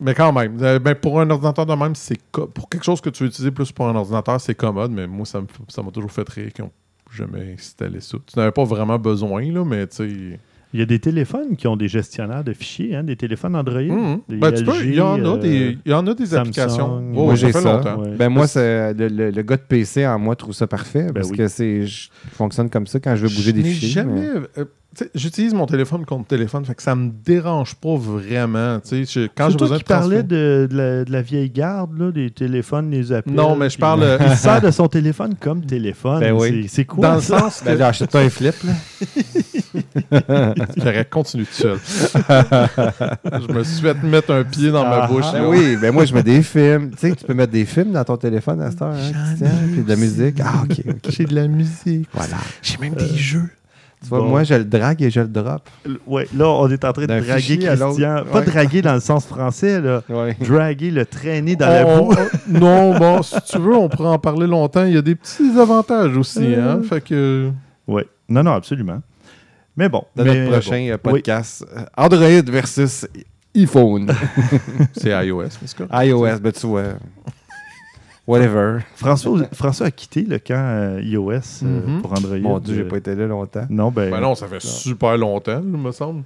[0.00, 3.00] Mais quand même, euh, ben, pour un ordinateur de même, c'est co- pour quelque chose
[3.00, 5.40] que tu veux utiliser plus pour un ordinateur, c'est commode, mais moi, ça
[5.82, 6.72] m'a toujours fait rire qu'ils ont
[7.14, 8.16] jamais installé ça.
[8.26, 10.40] Tu n'avais pas vraiment besoin, là, mais tu sais.
[10.74, 13.80] Il y a des téléphones qui ont des gestionnaires de fichiers, hein, des téléphones Android.
[13.80, 14.20] Mhm.
[14.28, 16.26] Des Ben, tu peux, il y en a LG, des, il y en a des
[16.26, 16.40] Samsung.
[16.40, 16.88] applications.
[17.00, 17.72] Moi, Oh, Moi, ça j'ai fait ça.
[17.72, 18.00] longtemps.
[18.02, 18.10] Ouais.
[18.18, 21.14] Ben moi, c'est, le, le- le gars de PC en moi trouve ça parfait Ben
[21.14, 21.38] parce oui.
[21.38, 23.88] que c'est je fonctionne comme ça quand je veux bouger Je des n'ai fichiers.
[23.90, 24.20] jamais.
[24.20, 24.64] mais- euh,
[25.14, 28.80] J'utilise mon téléphone contre téléphone, fait que ça me dérange pas vraiment.
[28.80, 31.04] tu sais, je- Quand C'est j'ai toi besoin qui de transférer- parlais de, de la,
[31.04, 33.32] de la vieille garde, là, des téléphones, les appels.
[33.32, 36.18] Non, mais je parle, euh, Il se sert de son téléphone comme téléphone.
[36.20, 36.66] Ben oui.
[36.68, 37.38] C'est- quoi Dans le ça?
[37.38, 37.66] sens que.
[37.66, 38.72] Ben, j'achète pas un flip, là.
[40.82, 41.78] Correct, continue tout seul.
[42.18, 45.30] je me suis fait mettre un pied dans ma Ah, bouche.
[45.32, 45.48] Ben là.
[45.48, 46.90] oui, ben moi, je mets des films.
[46.92, 49.24] Tu sais, tu peux mettre des films dans ton téléphone à cette heure, hein, J'en
[49.26, 50.40] Christian, ai puis de la musique.
[50.42, 51.10] Ah, OK, OK.
[51.10, 52.08] J'ai de la musique.
[52.12, 52.36] Voilà.
[52.62, 53.48] J'ai même Euh, des jeux.
[54.02, 54.26] Tu vois, Bon.
[54.28, 55.68] moi, je le drague et je le drop.
[56.06, 57.58] Ouais, là, on est en train de draguer.
[57.58, 58.24] Christian.
[58.30, 58.44] Pas Ouais.
[58.44, 60.02] draguer dans le sens français, là.
[60.08, 60.36] Ouais.
[60.40, 62.12] Draguer, le traîner dans la boue.
[62.14, 64.84] on- non, bon, si tu veux, on pourrait en parler longtemps.
[64.84, 66.54] Il y a des petits avantages aussi.
[66.54, 66.74] Euh.
[66.76, 66.82] Hein?
[66.88, 67.50] Fait que.
[67.88, 68.06] Ouais.
[68.28, 69.00] Non, non, absolument.
[69.76, 70.04] Mais bon.
[70.14, 71.10] Dans mais notre prochain euh, Oui.
[71.12, 73.06] podcast, euh, Android versus
[73.56, 74.12] iPhone.
[74.92, 76.04] C'est iOS, mais c'est quoi?
[76.04, 76.82] iOS, ben tu vois.
[78.28, 78.80] Whatever.
[78.94, 81.30] François, François a quitté le camp euh, iOS
[81.64, 82.02] euh, Mhm.
[82.02, 82.38] pour Android.
[82.38, 83.66] Mon Dieu, j'ai Euh, pas été là longtemps.
[83.70, 84.10] Non, ben.
[84.10, 86.22] Ben non, ça fait super longtemps, il me semble.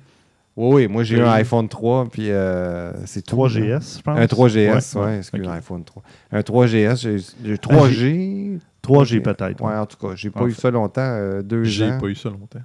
[0.56, 1.28] Oui, oui, moi j'ai eu Oui.
[1.28, 3.36] un iPhone 3, puis euh, c'est tout.
[3.36, 4.18] 3GS, je pense.
[4.18, 5.18] Un 3GS, Ouais, ouais, ouais.
[5.18, 5.46] excuse, Ok.
[5.46, 6.02] un iPhone 3.
[6.32, 8.58] Un 3GS, j'ai j'ai 3G.
[8.82, 9.62] 3G peut-être.
[9.62, 11.98] Ouais, en tout cas, j'ai pas En eu ça longtemps, euh, deux J'ai ans.
[12.00, 12.60] pas eu ça longtemps.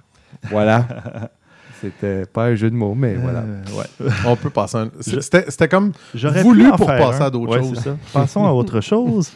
[0.50, 0.84] Voilà.
[1.80, 3.40] C'était pas un jeu de mots, mais voilà.
[3.40, 4.10] Euh, ouais.
[4.26, 4.90] On peut passer un...
[5.00, 5.92] C'était c'était comme...
[6.14, 7.26] J'aurais Voulu pour faire passer un.
[7.26, 7.78] à d'autres Ouais, choses.
[7.80, 7.96] ça.
[8.12, 9.30] Passons à autre chose.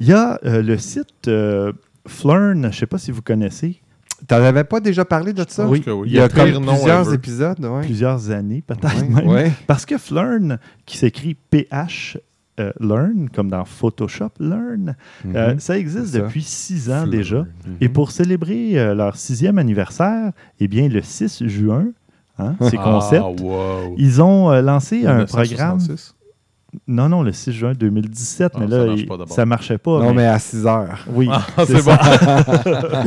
[0.00, 1.72] Il y a euh, le site euh,
[2.06, 3.80] Flurn, je ne sais pas si vous connaissez,
[4.28, 5.64] T'en avais pas déjà parlé de ça?
[5.64, 6.08] que oui.
[6.08, 7.82] Il y a, comme plusieurs épisodes, ouais.
[7.82, 9.28] plusieurs années peut-être Ouais, même.
[9.28, 9.52] ouais.
[9.66, 11.36] Parce que Flurn, qui s'écrit
[12.60, 14.94] euh, Learn, comme dans Photoshop Learn.
[15.24, 15.36] Mhm.
[15.36, 17.08] Euh, ça existe depuis six ans Fleur.
[17.08, 17.38] déjà.
[17.38, 17.76] Mhm.
[17.80, 21.86] Et pour célébrer euh, leur sixième anniversaire, eh bien, le 6 juin,
[22.38, 23.94] hein, c'est concept, Ah, wow.
[23.98, 25.78] ils ont euh, lancé un programme.
[25.78, 26.14] 1966?
[26.88, 30.00] Non, non, le 6 juin 2017, Ah, mais ça là, marche pas ça marchait pas.
[30.00, 31.06] Non, mais- mais à 6 heures.
[31.12, 31.92] Oui, Ah, c'est bon.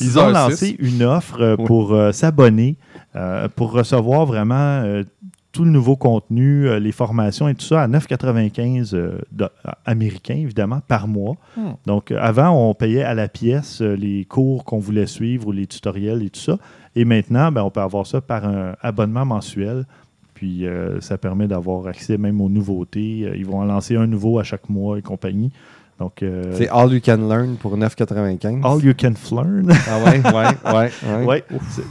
[0.00, 0.32] Ils ont 6h06.
[0.32, 1.64] lancé une offre euh, Oui.
[1.66, 2.76] pour s'abonner,
[3.16, 5.04] euh, pour recevoir vraiment euh,
[5.52, 9.46] tout le nouveau contenu, euh, les formations et tout ça à 9,95 euh, do-
[9.84, 11.36] américains, évidemment, par mois.
[11.56, 11.70] Hmm.
[11.86, 15.52] Donc, euh, avant, on payait à la pièce euh, les cours qu'on voulait suivre ou
[15.52, 16.58] les tutoriels et tout ça.
[16.94, 19.86] Et maintenant, ben, on peut avoir ça par un abonnement mensuel.
[20.34, 23.24] Puis, euh, ça permet d'avoir accès même aux nouveautés.
[23.26, 25.50] Euh, Ils vont en lancer un nouveau à chaque mois et compagnie.
[26.00, 28.64] Donc, euh, C'est All You Can Learn pour 9,95.
[28.64, 29.70] All You Can Learn.
[29.86, 30.90] Ah ouais, ouais, ouais.
[31.14, 31.26] ouais.
[31.26, 31.44] Ouais,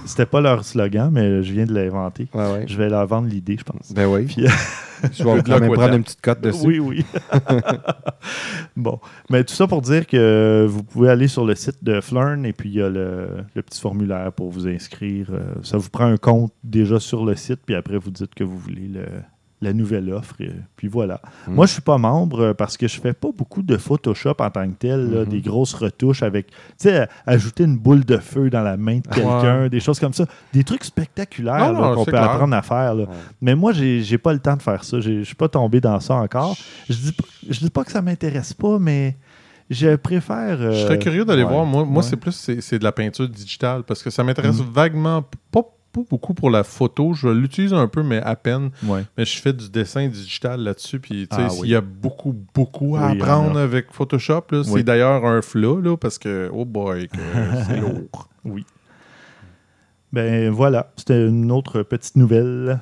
[0.05, 2.27] c'était pas leur slogan, mais je viens de l'inventer.
[2.33, 2.65] Ouais, ouais.
[2.67, 3.93] Je vais leur vendre l'idée, je pense.
[3.93, 4.25] Ben oui.
[4.25, 4.45] Puis-
[5.13, 6.65] je vais quand même prendre une petite cote dessus.
[6.65, 7.05] Oui, oui.
[8.75, 12.45] bon, mais tout ça pour dire que vous pouvez aller sur le site de Flurn
[12.45, 15.27] et puis il y a le, le petit formulaire pour vous inscrire.
[15.31, 18.43] Euh, Ça vous prend un compte déjà sur le site, puis après vous dites que
[18.43, 19.05] vous voulez le-
[19.61, 20.35] la nouvelle offre.
[20.39, 21.21] et puis voilà.
[21.47, 21.53] Mm.
[21.53, 24.49] Moi, je suis pas membre euh, parce que je fais pas beaucoup de Photoshop en
[24.49, 25.25] tant que tel, là, Mhm.
[25.25, 29.07] des grosses retouches avec, tu sais, ajouter une boule de feu dans la main de
[29.07, 30.25] quelqu'un, des choses comme ça.
[30.53, 32.23] Des trucs spectaculaires qu'on peut clair.
[32.23, 32.95] apprendre à faire.
[32.95, 33.03] là.
[33.03, 33.09] Ouais.
[33.41, 34.99] Mais moi, j'ai pas le temps de faire ça.
[35.01, 36.55] Je suis pas tombé dans ça encore.
[36.89, 37.13] Je dis
[37.49, 39.17] je dis pas que ça m'intéresse pas, mais
[39.69, 40.61] je préfère.
[40.61, 41.49] euh, Je serais curieux d'aller ouais.
[41.51, 41.65] voir.
[41.65, 42.09] Moi, moi Ouais.
[42.09, 44.71] c'est plus c'est, c'est de la peinture digitale parce que ça m'intéresse Mm.
[44.71, 47.13] vaguement, pas, pas beaucoup pour la photo.
[47.13, 48.69] Je l'utilise un peu, mais à peine.
[48.85, 49.03] ouais.
[49.17, 50.99] Mais je fais du dessin digital là-dessus.
[50.99, 51.69] Puis, tu sais, Ah, oui.
[51.69, 53.63] y a beaucoup, beaucoup à Oui, il apprendre a.
[53.63, 57.17] avec Photoshop, c'est d'ailleurs un flou, là, parce que, oh boy, que
[57.67, 58.29] c'est lourd.
[58.45, 58.65] Oui.
[60.11, 62.79] Ben voilà, c'était une autre petite nouvelle.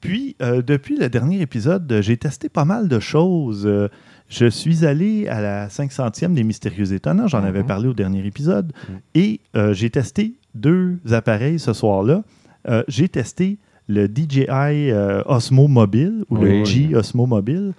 [0.00, 3.66] Puis, euh, depuis le dernier épisode, j'ai testé pas mal de choses.
[3.66, 3.88] Euh,
[4.28, 7.66] je suis allé à la 500e des Mystérieux Étonnants, j'en avais Mhm.
[7.66, 8.98] parlé au dernier épisode, Mhm.
[9.14, 12.22] et euh, j'ai testé deux appareils ce soir-là.
[12.68, 16.64] Euh, j'ai testé le DJI euh, Osmo Mobile, ou le.
[16.64, 17.72] G Osmo Mobile,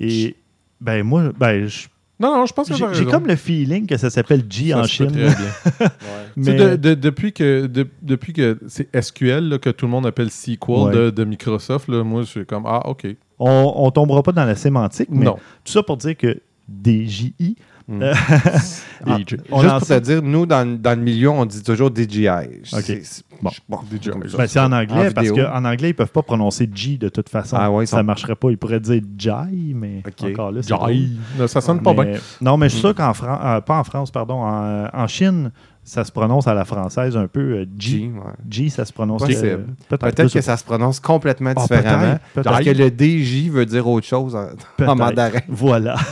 [0.00, 0.34] et
[0.80, 1.86] ben moi, ben, je-
[2.18, 4.84] Non, non, je pense que j'ai comme le feeling que ça s'appelle G Ça en
[4.84, 5.12] Chine.
[5.12, 5.88] très bien.
[6.36, 10.06] Mais, de- de- depuis que, de- depuis que c'est SQL là, que tout le monde
[10.06, 10.92] appelle SQL Ouais.
[10.94, 13.06] de, de Microsoft, là, moi, je suis comme Ah, OK.
[13.38, 15.34] on, on tombera pas dans la sémantique, mais non.
[15.64, 16.40] tout ça pour dire que
[16.84, 17.56] DJI,
[17.88, 18.02] Mm.
[18.02, 18.14] Euh,
[19.04, 19.16] Ah,
[19.50, 22.28] on Juste pour te dire, nous, dans, dans le milieu, on dit toujours DJI.
[22.62, 23.50] C'est- Bon.
[23.68, 27.28] ben, c'est en En anglais, parce qu'en anglais, ils peuvent pas prononcer G de toute
[27.28, 27.56] façon.
[27.58, 28.50] Ah ouais, ça sont- marcherait pas.
[28.52, 30.30] Ils pourraient dire Jai, mais Ok.
[30.30, 30.60] encore là.
[30.60, 31.08] Jai.
[31.36, 32.20] Non, ça sonne pas Mais- bien.
[32.40, 32.86] Non, mais je suis Mm.
[32.86, 35.50] sûr qu'en France, pas en France, pardon, en, en Chine,
[35.82, 37.40] ça se prononce à la française un peu.
[37.40, 37.98] euh, G.
[37.98, 38.32] G, ouais.
[38.48, 40.32] G, ça se prononce euh, peut-être.
[40.32, 42.18] Que ça se prononce complètement Ah, différemment.
[42.34, 44.50] Parce que le DJ veut dire autre chose en,
[44.86, 45.40] en mandarin.
[45.48, 45.96] Voilà.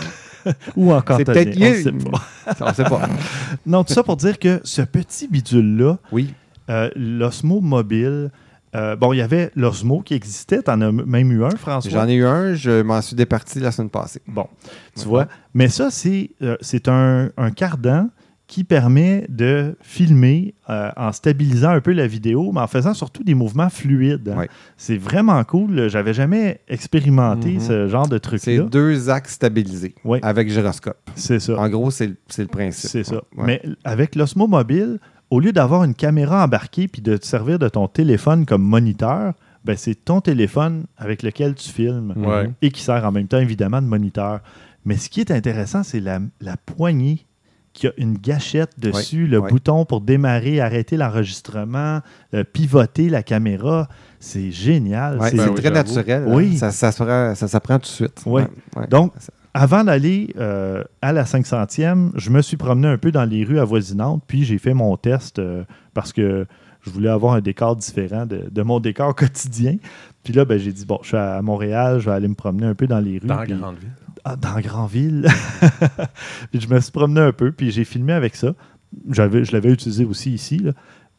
[0.76, 1.84] Ou encore C'est peut-être lié.
[1.86, 2.64] on.
[2.64, 3.08] On sait pas.
[3.66, 6.32] Non, tout ça pour dire que ce petit bidule-là, Oui.
[6.68, 8.30] Euh, L'Osmo mobile,
[8.76, 10.62] euh, bon, il y avait l'Osmo qui existait.
[10.62, 11.90] Tu en as même eu un, François?
[11.90, 14.22] J'en ai eu un, je m'en suis départi la semaine passée.
[14.28, 14.46] Bon,
[14.94, 15.06] tu Ouais.
[15.08, 15.26] vois.
[15.52, 18.08] Mais ça, c'est euh, un, un cardan
[18.50, 23.22] qui permet de filmer euh, en stabilisant un peu la vidéo, mais en faisant surtout
[23.22, 24.28] des mouvements fluides.
[24.36, 24.46] hein.
[24.76, 25.88] C'est vraiment cool.
[25.88, 27.60] J'avais jamais expérimenté Mhm.
[27.60, 28.62] ce genre de C'est truc-là.
[28.64, 30.18] deux axes stabilisés Oui.
[30.22, 30.98] avec gyroscope.
[31.14, 31.56] C'est ça.
[31.56, 32.90] En gros, c'est le, c'est le principe.
[32.90, 33.22] C'est ça.
[33.36, 33.44] Ouais.
[33.46, 34.98] Mais avec l'Osmo Mobile,
[35.30, 39.34] au lieu d'avoir une caméra embarquée puis de te servir de ton téléphone comme moniteur,
[39.64, 42.14] ben c'est ton téléphone avec lequel tu filmes.
[42.16, 42.50] Ouais.
[42.62, 44.40] et qui sert en même temps évidemment de moniteur.
[44.84, 47.26] Mais ce qui est intéressant, c'est la, la poignée
[47.72, 52.00] qui a une gâchette dessus, le bouton pour démarrer, arrêter l'enregistrement,
[52.34, 53.88] euh, pivoter la caméra.
[54.18, 55.18] C'est génial.
[55.30, 56.24] C'est- Ben oui, très naturel.
[56.26, 56.32] hein.
[56.34, 56.56] Oui.
[56.58, 58.22] Ça, ça, se prend- ça s'apprend tout de suite.
[58.90, 59.12] Donc,
[59.54, 63.58] avant d'aller euh, à la 500e, je me suis promené un peu dans les rues
[63.58, 66.46] avoisinantes, puis j'ai fait mon test euh, parce que
[66.82, 69.76] je voulais avoir un décor différent de, de mon décor quotidien.
[70.22, 72.66] Puis là, ben, j'ai dit, bon, je suis à Montréal, je vais aller me promener
[72.66, 73.26] un peu dans les rues.
[73.26, 73.88] Dans la grande ville.
[74.24, 75.26] Ah, dans Grandville.
[76.50, 78.52] puis je me suis promené un peu, puis j'ai filmé avec ça.
[79.10, 80.58] Je l'avais utilisé aussi ici.
[80.58, 80.72] là.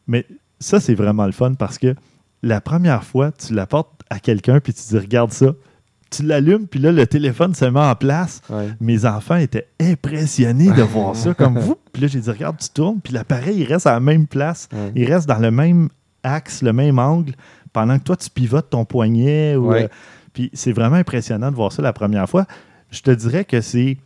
[0.07, 0.25] Mais
[0.59, 1.95] ça, c'est vraiment le fun parce que
[2.43, 5.53] la première fois, tu l'apportes à quelqu'un, puis tu dis, regarde ça.
[6.09, 8.41] Tu l'allumes, puis là, le téléphone se met en place.
[8.49, 8.67] Ouais.
[8.81, 11.77] Mes enfants étaient impressionnés de voir ça comme vous.
[11.93, 14.67] Puis là, j'ai dit, regarde, tu tournes, puis l'appareil, il reste à la même place.
[14.73, 14.91] Ouais.
[14.95, 15.87] Il reste dans le même
[16.23, 17.33] axe, le même angle,
[17.71, 19.55] pendant que toi, tu pivotes ton poignet.
[19.55, 19.85] ou, Ouais.
[19.85, 19.87] euh,
[20.33, 22.45] puis c'est vraiment impressionnant de voir ça la première fois.
[22.91, 23.97] Je te dirais que c'est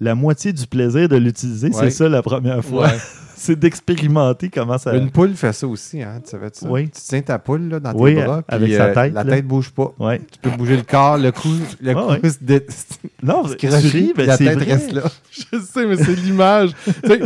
[0.00, 1.74] la moitié du plaisir de l'utiliser, Ouais.
[1.84, 2.86] c'est ça la première fois.
[2.88, 2.98] Ouais.
[3.44, 4.94] c'est d'expérimenter comment ça.
[4.96, 6.66] Une poule fait ça aussi, hein, tu savais ça?
[6.68, 6.84] Oui.
[6.86, 9.24] Tu tiens ta poule là, dans tes Oui, bras, avec puis, sa euh, tête, La
[9.24, 9.92] tête bouge pas.
[10.32, 11.48] Tu peux bouger le corps, le cou,
[11.80, 12.66] le cou se dé-
[13.22, 13.68] Non, puis
[14.16, 14.72] mais la c'est tête vrai.
[14.72, 15.02] reste là.
[15.30, 16.70] Je sais, mais c'est l'image.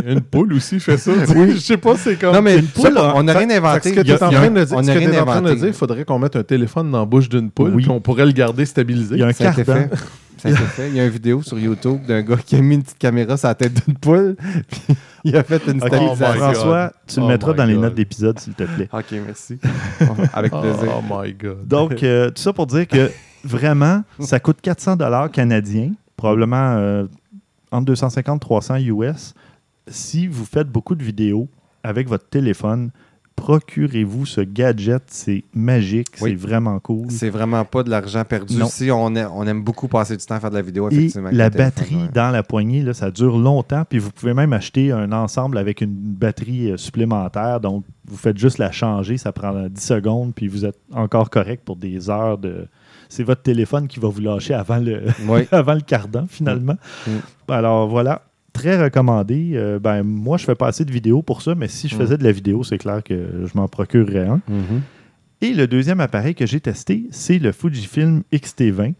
[0.05, 1.11] une poule aussi fait ça.
[1.25, 1.51] sais.
[1.51, 2.33] Je sais pas, c'est comme.
[2.35, 3.89] Non, mais Une poule, on n'a rien inventé.
[3.89, 5.25] Ce que tu es en train de dire, on ce n'a que rien t'es en
[5.25, 5.59] train de inventé.
[5.61, 7.83] dire, il faudrait qu'on mette un téléphone dans la bouche d'une poule, Oui.
[7.83, 9.15] puis on pourrait le garder stabilisé.
[9.15, 9.33] Il y a un.
[9.33, 9.89] Ça a été fait.
[10.45, 13.35] Il y a une vidéo sur YouTube d'un gars qui a mis une petite caméra
[13.35, 14.37] sur la tête d'une poule,
[14.69, 16.25] puis il a fait une Oh stabilisation.
[16.45, 16.53] God.
[16.55, 18.89] François, tu le Oh mettras dans les notes d'épisode, s'il te plaît.
[18.91, 19.59] Ok, merci.
[20.33, 21.01] Avec Oh, plaisir.
[21.09, 21.67] my God.
[21.67, 23.11] Donc, euh, tout ça pour dire que
[23.43, 27.05] vraiment, ça coûte 400 dollars canadiens, probablement euh,
[27.71, 29.33] entre 250 et 300 US.
[29.87, 31.47] Si vous faites beaucoup de vidéos
[31.83, 32.91] avec votre téléphone,
[33.39, 35.03] procurez-vous ce gadget?
[35.07, 36.31] C'est magique, Oui.
[36.31, 37.09] c'est vraiment cool.
[37.09, 38.55] C'est vraiment pas de l'argent perdu.
[38.57, 38.67] Non.
[38.67, 41.29] Si on, a- on aime beaucoup passer du temps à faire de la vidéo, effectivement.
[41.31, 42.09] la batterie ouais.
[42.13, 43.83] dans la poignée, là, ça dure longtemps.
[43.89, 47.59] Puis vous pouvez même acheter un ensemble avec une batterie euh, supplémentaire.
[47.59, 49.17] Donc, vous faites juste la changer.
[49.17, 50.33] Ça prend euh, 10 secondes.
[50.35, 52.67] Puis vous êtes encore correct pour des heures de.
[53.11, 55.41] C'est votre téléphone qui va vous lâcher avant le, Oui.
[55.51, 56.75] avant le cardan, finalement.
[57.07, 57.11] Mm.
[57.47, 58.21] Alors voilà,
[58.53, 59.51] très recommandé.
[59.55, 61.99] Euh, ben, moi, je fais pas assez de vidéos pour ça, mais si je Mm.
[61.99, 64.41] faisais de la vidéo, c'est clair que je m'en procurerais un.
[64.47, 64.81] Mhm.
[65.41, 68.93] Et le deuxième appareil que j'ai testé, c'est le Fujifilm X-T20.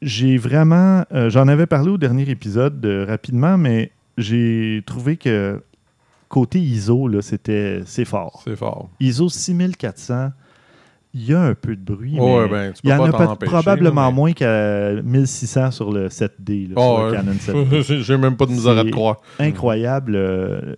[0.00, 5.62] J'ai vraiment, euh, j'en avais parlé au dernier épisode euh, rapidement, mais j'ai trouvé que
[6.28, 8.42] côté ISO, là, c'était, c'est fort.
[8.44, 8.88] C'est fort.
[8.98, 10.30] ISO 6400,
[11.14, 14.10] il y a un peu de bruit, Oh, mais ben, il y en a probablement
[14.10, 17.16] mais- moins qu'à 1600 sur le 7D, là, Oh, sur le ouais.
[17.16, 17.82] Canon 7D.
[18.02, 19.16] J'ai même pas de misère à te croire.
[19.38, 20.74] incroyable euh,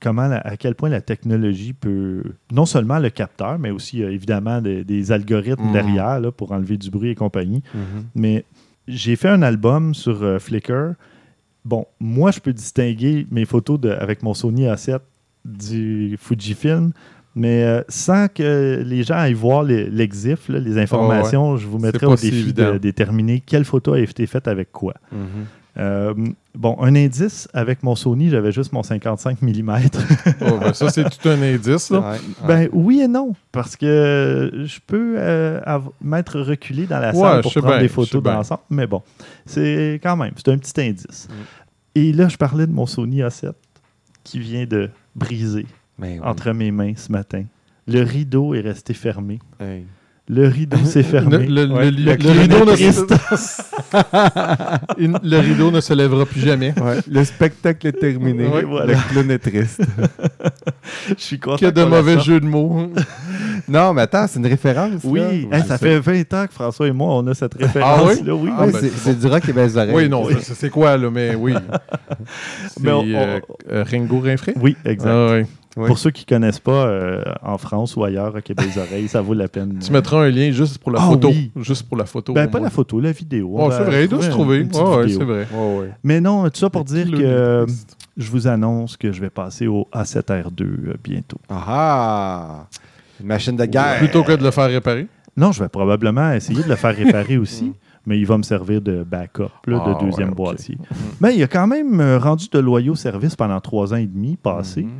[0.00, 4.12] comment la- à quel point la technologie peut non seulement le capteur, mais aussi euh,
[4.12, 5.72] évidemment des, des algorithmes Mhm.
[5.72, 7.62] derrière là, pour enlever du bruit et compagnie.
[7.74, 8.04] Mhm.
[8.14, 8.44] Mais
[8.86, 10.92] j'ai fait un album sur euh, Flickr.
[11.64, 14.98] Bon, moi, je peux distinguer mes photos de- avec mon Sony A7
[15.46, 16.92] du Fujifilm,
[17.34, 21.78] mais euh, sans que les gens aillent voir les- l'exif, là, les informations, je vous
[21.78, 24.94] mettrai au défi de déterminer quelle photo a été faite avec quoi.
[25.12, 25.46] Mhm.
[25.78, 26.14] Euh,
[26.54, 29.50] bon, un indice, avec mon Sony, j'avais juste mon 55 mm.
[30.40, 31.90] Oh, ben, ça, c'est tout un indice.
[31.90, 32.00] Là.
[32.00, 32.18] Ouais, ouais.
[32.46, 35.60] ben oui et non, parce que je peux euh,
[36.02, 39.02] m'être reculé dans la salle pour prendre bien, des photos d'ensemble, mais bon,
[39.46, 41.28] c'est quand même, c'est un petit indice.
[41.30, 41.34] Mm.
[41.94, 43.52] Et là, je parlais de mon Sony A7
[44.24, 45.66] qui vient de briser
[46.00, 46.20] oui.
[46.22, 47.44] entre mes mains ce matin.
[47.86, 49.38] Le rideau est resté fermé.
[49.60, 49.84] Hey.
[50.28, 51.38] Le rideau s'est fermé.
[51.46, 53.00] Le, le- Ouais, le- le le clown rideau ne se...
[54.98, 56.72] Une- le rideau ne se lèvera plus jamais.
[56.80, 58.46] Ouais, le spectacle est terminé.
[58.46, 58.92] Oui, voilà.
[58.94, 59.82] Le clown est triste.
[61.08, 61.56] Je suis content.
[61.56, 62.92] Que de mauvais jeux de mots.
[63.68, 65.00] non, mais attends, c'est une référence.
[65.02, 65.56] Oui, là.
[65.56, 68.34] hey, Je ça fait 20 ans que François et moi, on a cette référence-là.
[68.34, 69.94] oui, Ah, Ouais, ben, c'est du rock et belles oreilles.
[69.94, 71.54] Oui, non, c'est quoi, là, mais oui.
[72.68, 73.40] C'est Mais on- euh,
[73.72, 74.54] euh, Ringo Rinfré?
[74.60, 75.10] Oui, exact.
[75.10, 75.38] Ah.
[75.76, 75.86] Oui.
[75.86, 79.06] Pour ceux qui ne connaissent pas, euh, en France ou ailleurs, à Québec des oreilles,
[79.06, 79.78] ça vaut la peine.
[79.80, 81.28] Tu mettras un lien juste pour la Ah, photo.
[81.28, 81.52] oui.
[81.56, 82.32] Juste pour la photo.
[82.32, 82.66] Ben, pas moins.
[82.66, 83.54] la photo, la vidéo.
[83.56, 84.58] Oh, c'est vrai, il doit se trouver.
[84.58, 85.06] Ouais, vidéo.
[85.06, 85.46] c'est vrai.
[85.54, 85.90] Ouais, ouais.
[86.02, 87.66] Mais non, tout ça pour dire que euh,
[88.16, 91.38] je vous annonce que je vais passer au A7R2 euh, bientôt.
[91.48, 92.66] Ah ah!
[93.20, 93.98] Une machine de guerre.
[93.98, 95.06] Plutôt que de le faire réparer.
[95.36, 97.72] Non, je vais probablement essayer de le faire réparer aussi,
[98.06, 100.36] mais il va me servir de backup, là, Ah, de deuxième ouais, ok.
[100.36, 100.78] boîtier.
[101.20, 104.82] Mais il a quand même rendu de loyaux services pendant trois ans et demi passés.
[104.82, 104.90] Mhm.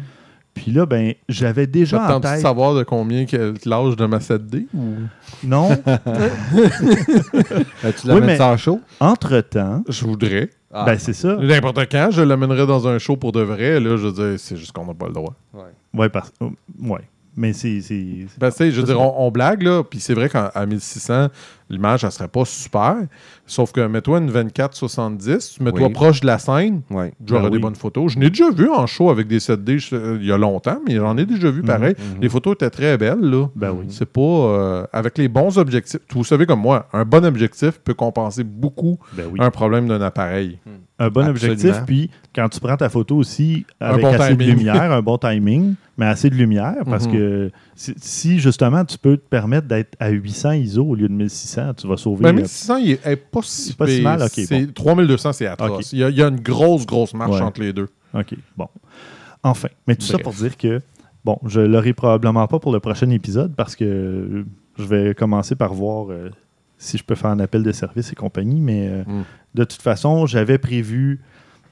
[0.62, 2.40] Puis là, ben, j'avais déjà en tête.
[2.40, 4.94] savoir de combien que l'âge de ma 7D ou...
[5.42, 5.70] Non,
[8.00, 8.80] tu l'amènes mais- ça en chaud?
[9.00, 10.50] entre-temps, Je voudrais.
[10.72, 10.84] Ah.
[10.84, 11.36] ben, c'est ça.
[11.36, 13.80] N'importe quand, je l'amènerais dans un show pour de vrai.
[13.80, 15.34] Là, je veux dire, c'est juste qu'on n'a pas le droit.
[15.54, 15.62] Ouais.
[15.94, 16.30] Ouais, parce...
[16.40, 17.00] ouais.
[17.36, 17.80] Mais c'est.
[17.80, 20.46] c'est- Ben, tu sais, je veux dire, on, on blague, là, puis c'est vrai qu'à
[20.46, 21.28] à 1600,
[21.70, 22.96] l'image, elle serait pas super.
[23.46, 25.92] Sauf que mets-toi une 24-70, mets-toi Oui.
[25.92, 27.12] proche de la scène, Ouais.
[27.26, 27.62] j'aurais Ben des oui.
[27.62, 28.12] bonnes photos.
[28.12, 30.78] Je n'ai déjà vu en show avec des 7D je- euh, il y a longtemps,
[30.86, 31.94] mais j'en ai déjà vu pareil.
[31.98, 32.20] Mhm.
[32.22, 33.46] Les photos étaient très belles, là.
[33.56, 33.86] Ben oui.
[33.88, 34.20] C'est pas.
[34.20, 36.00] euh, avec les bons objectifs.
[36.12, 39.38] Vous savez comme moi, un bon objectif peut compenser beaucoup Ben oui.
[39.42, 40.58] un problème d'un appareil.
[40.98, 41.30] Un bon Absolument.
[41.30, 44.56] objectif, puis quand tu prends ta photo aussi Un avec bon assez de timing.
[44.58, 47.12] lumière, un bon timing, mais assez de lumière, parce Mhm.
[47.12, 51.14] que si, si, justement tu peux te permettre d'être à 800 ISO au lieu de
[51.60, 52.22] 1600, tu vas sauver.
[52.22, 55.70] Ben, euh, 1600, il est, pas si, pas mal, ok, C'est- 3200, c'est atroce.
[55.86, 55.92] Ok.
[55.92, 57.42] Il, y a, il y a une grosse, grosse marche Ouais.
[57.42, 57.88] entre les deux.
[58.14, 58.68] OK, bon.
[59.42, 60.80] Enfin, mais tout ça pour dire que,
[61.24, 64.44] bon, je l'aurai probablement pas pour le prochain épisode parce que euh,
[64.78, 66.30] je vais commencer par voir euh,
[66.78, 69.22] si je peux faire un appel de service et compagnie, mais euh, Mm.
[69.54, 71.20] de toute façon, j'avais prévu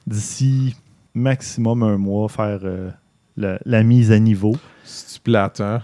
[0.07, 0.77] d'ici
[1.14, 2.90] maximum un mois faire euh,
[3.37, 4.57] la, la mise à niveau.
[4.90, 5.82] C'est plate, hein?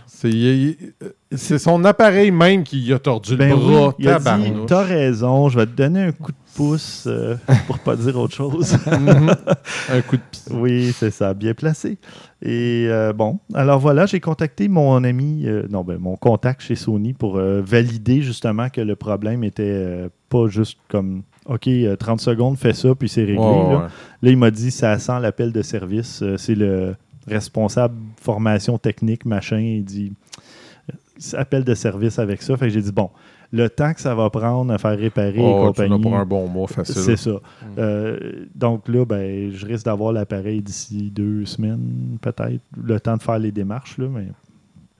[1.30, 3.94] C'est son appareil même qui a tordu Ben le bras.
[3.98, 7.36] oui, il t'as raison, je vais te donner un coup de pouce euh,
[7.66, 8.74] pour pas dire autre chose.
[8.86, 9.34] Mhm.
[9.90, 10.52] Un coup de pied.
[10.52, 11.98] oui, c'est ça, bien placé.
[12.40, 16.76] Et euh, bon, alors voilà, j'ai contacté mon ami, euh, non, ben, mon contact chez
[16.76, 22.20] Sony pour euh, valider justement que le problème était pas juste comme, OK, euh, 30
[22.20, 23.36] secondes, fais ça, puis c'est réglé.
[23.36, 23.68] Là.
[23.68, 23.86] ouais.
[24.22, 26.24] Là, il m'a dit, ça sent l'appel de service.
[26.38, 26.96] C'est le
[27.26, 29.58] responsable formation technique, machin.
[29.58, 30.12] Il dit,
[30.90, 32.56] euh, appel de service avec ça.
[32.56, 33.10] Fait que j'ai dit, bon,
[33.52, 36.02] le temps que ça va prendre à faire réparer et Oh, tu as compagnie.
[36.02, 36.96] pour un bon mois facile.
[36.96, 37.38] C'est ça.
[37.78, 42.60] Euh, donc là, ben, je risque d'avoir l'appareil d'ici deux semaines, peut-être.
[42.82, 44.26] Le temps de faire les démarches, là, mais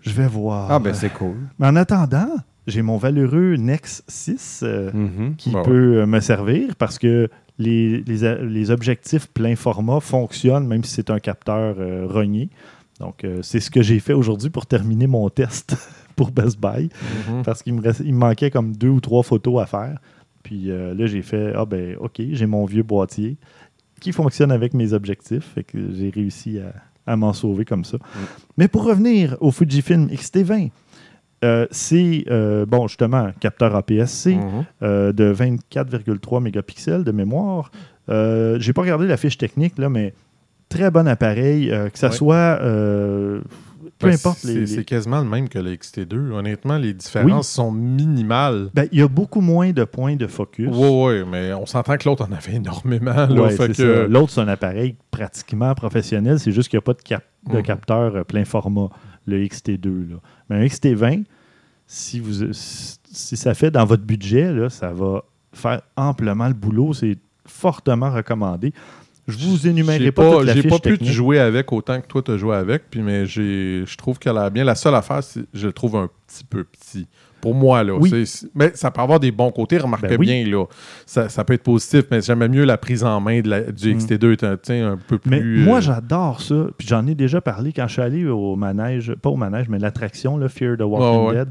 [0.03, 0.71] je vais voir.
[0.71, 1.35] Ah, ben c'est cool.
[1.59, 2.29] Mais en attendant,
[2.67, 5.35] j'ai mon valeureux Nex 6 euh, Mhm.
[5.37, 10.67] qui Ben peut me servir parce que les, les a- les objectifs plein format fonctionnent
[10.67, 12.49] même si c'est un capteur euh, rogné.
[13.01, 15.77] Donc, euh, c'est ce que j'ai fait aujourd'hui pour terminer mon test
[16.17, 16.89] pour Best Buy
[17.29, 17.43] Mhm.
[17.45, 19.99] parce qu'il me, reste- il me manquait comme deux ou trois photos à faire.
[20.43, 23.37] Puis euh, là, j'ai fait Ah, ben, OK, j'ai mon vieux boîtier
[24.01, 25.45] qui fonctionne avec mes objectifs.
[25.55, 26.73] Fait que j'ai réussi à,
[27.13, 27.99] à m'en sauver comme ça.
[28.57, 30.71] Mais pour revenir au Fujifilm X-T20,
[31.45, 34.65] euh, c'est, euh, bon, justement, capteur APS-C Mhm.
[34.83, 37.71] euh, de 24,3 mégapixels de mémoire.
[38.09, 40.15] J'ai pas regardé la fiche technique, là, mais
[40.69, 42.13] très bon appareil, que ça Ouais.
[42.17, 42.59] soit.
[43.99, 44.67] peu Ben, importe c'est- les.
[44.67, 46.33] C'est quasiment le même que le XT2.
[46.33, 48.71] Honnêtement, les différences sont minimales.
[48.75, 50.69] Ben, il y a beaucoup moins de points de focus.
[50.73, 53.27] Oui, oui, mais on s'entend que l'autre en avait énormément.
[53.31, 54.07] Ouais, que-.
[54.09, 56.41] L'autre, c'est un appareil pratiquement professionnel.
[56.41, 57.63] C'est juste qu'il n'y a pas de, cap- de Mhm.
[57.63, 58.89] capteur plein format,
[59.27, 60.11] le XT2.
[60.11, 60.17] là.
[60.49, 61.25] Mais un XT20,
[61.87, 66.93] si, vous, si ça fait dans votre budget, là, ça va faire amplement le boulot.
[66.95, 68.73] C'est fortement recommandé.
[69.27, 72.23] Je vous énumérerai J'ai pas, toute la J'ai pas pu jouer avec autant que toi
[72.23, 74.65] tu as joué avec, puis mais je trouve qu'elle a bien.
[74.65, 77.07] La seule affaire, c'est je le trouve un petit peu petit.
[77.45, 77.95] Pour moi, là.
[77.95, 78.11] Oui.
[78.55, 80.27] Mais ça peut avoir des bons côtés, remarquez Ben oui.
[80.27, 80.65] bien, là.
[81.05, 83.95] Ça, ça peut être positif, mais j'aimais mieux la prise en main de la- du
[83.95, 83.99] Mm.
[83.99, 85.31] XT2 est un, tu sais, un peu plus.
[85.31, 86.55] Mais moi, euh, j'adore ça.
[86.79, 89.79] Puis j'en ai déjà parlé quand je suis allé au manège, pas au manège, mais
[89.79, 91.35] l'attraction, le Fear the Walking ouais.
[91.45, 91.49] Dead.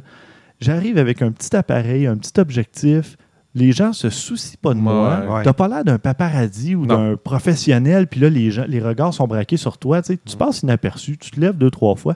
[0.60, 3.16] J'arrive avec un petit appareil, un petit objectif.
[3.56, 5.20] Les gens se soucient pas de moi.
[5.28, 5.44] Ouais, ouais.
[5.44, 9.28] T'as pas l'air d'un paparazzi ou d'un professionnel, puis là, les, gens, les regards sont
[9.28, 10.02] braqués sur toi.
[10.02, 12.16] Tu, tu passes inaperçu, tu te lèves deux, trois fois.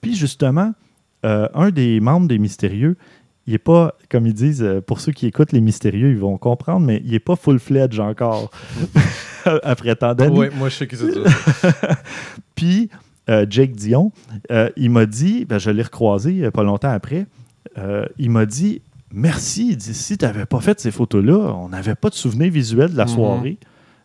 [0.00, 0.72] Puis justement,
[1.26, 2.96] euh, un des membres des Mystérieux,
[3.48, 6.36] il n'est pas, comme ils disent, euh, pour ceux qui écoutent les Mystérieux, ils vont
[6.36, 8.50] comprendre, mais il n'est pas full-fledged encore.
[9.62, 10.36] Après tant d'années.
[10.38, 11.78] Ouais, moi, je sais qui c'est ça.
[12.54, 12.90] Puis
[13.30, 14.12] euh, Jake Dion,
[14.50, 17.26] euh, il m'a dit, ben, je l'ai recroisé pas longtemps après,
[17.78, 21.70] euh, il m'a dit Merci, il dit, si tu n'avais pas fait ces photos-là, on
[21.70, 23.10] n'avait pas de souvenir visuel de la Mhm.
[23.10, 23.56] soirée.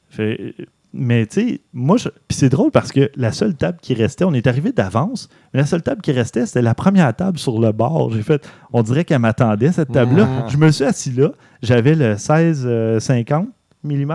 [0.09, 0.55] Fait,
[0.93, 4.25] mais tu sais, moi, je- puis c'est drôle parce que la seule table qui restait,
[4.25, 7.59] on est arrivé d'avance, mais la seule table qui restait, c'était la première table sur
[7.59, 8.11] le bord.
[8.11, 10.47] J'ai fait, on dirait qu'elle m'attendait, cette table-là.
[10.49, 11.31] Je me suis assis là,
[11.63, 13.47] j'avais le 16-50
[13.83, 14.13] mm,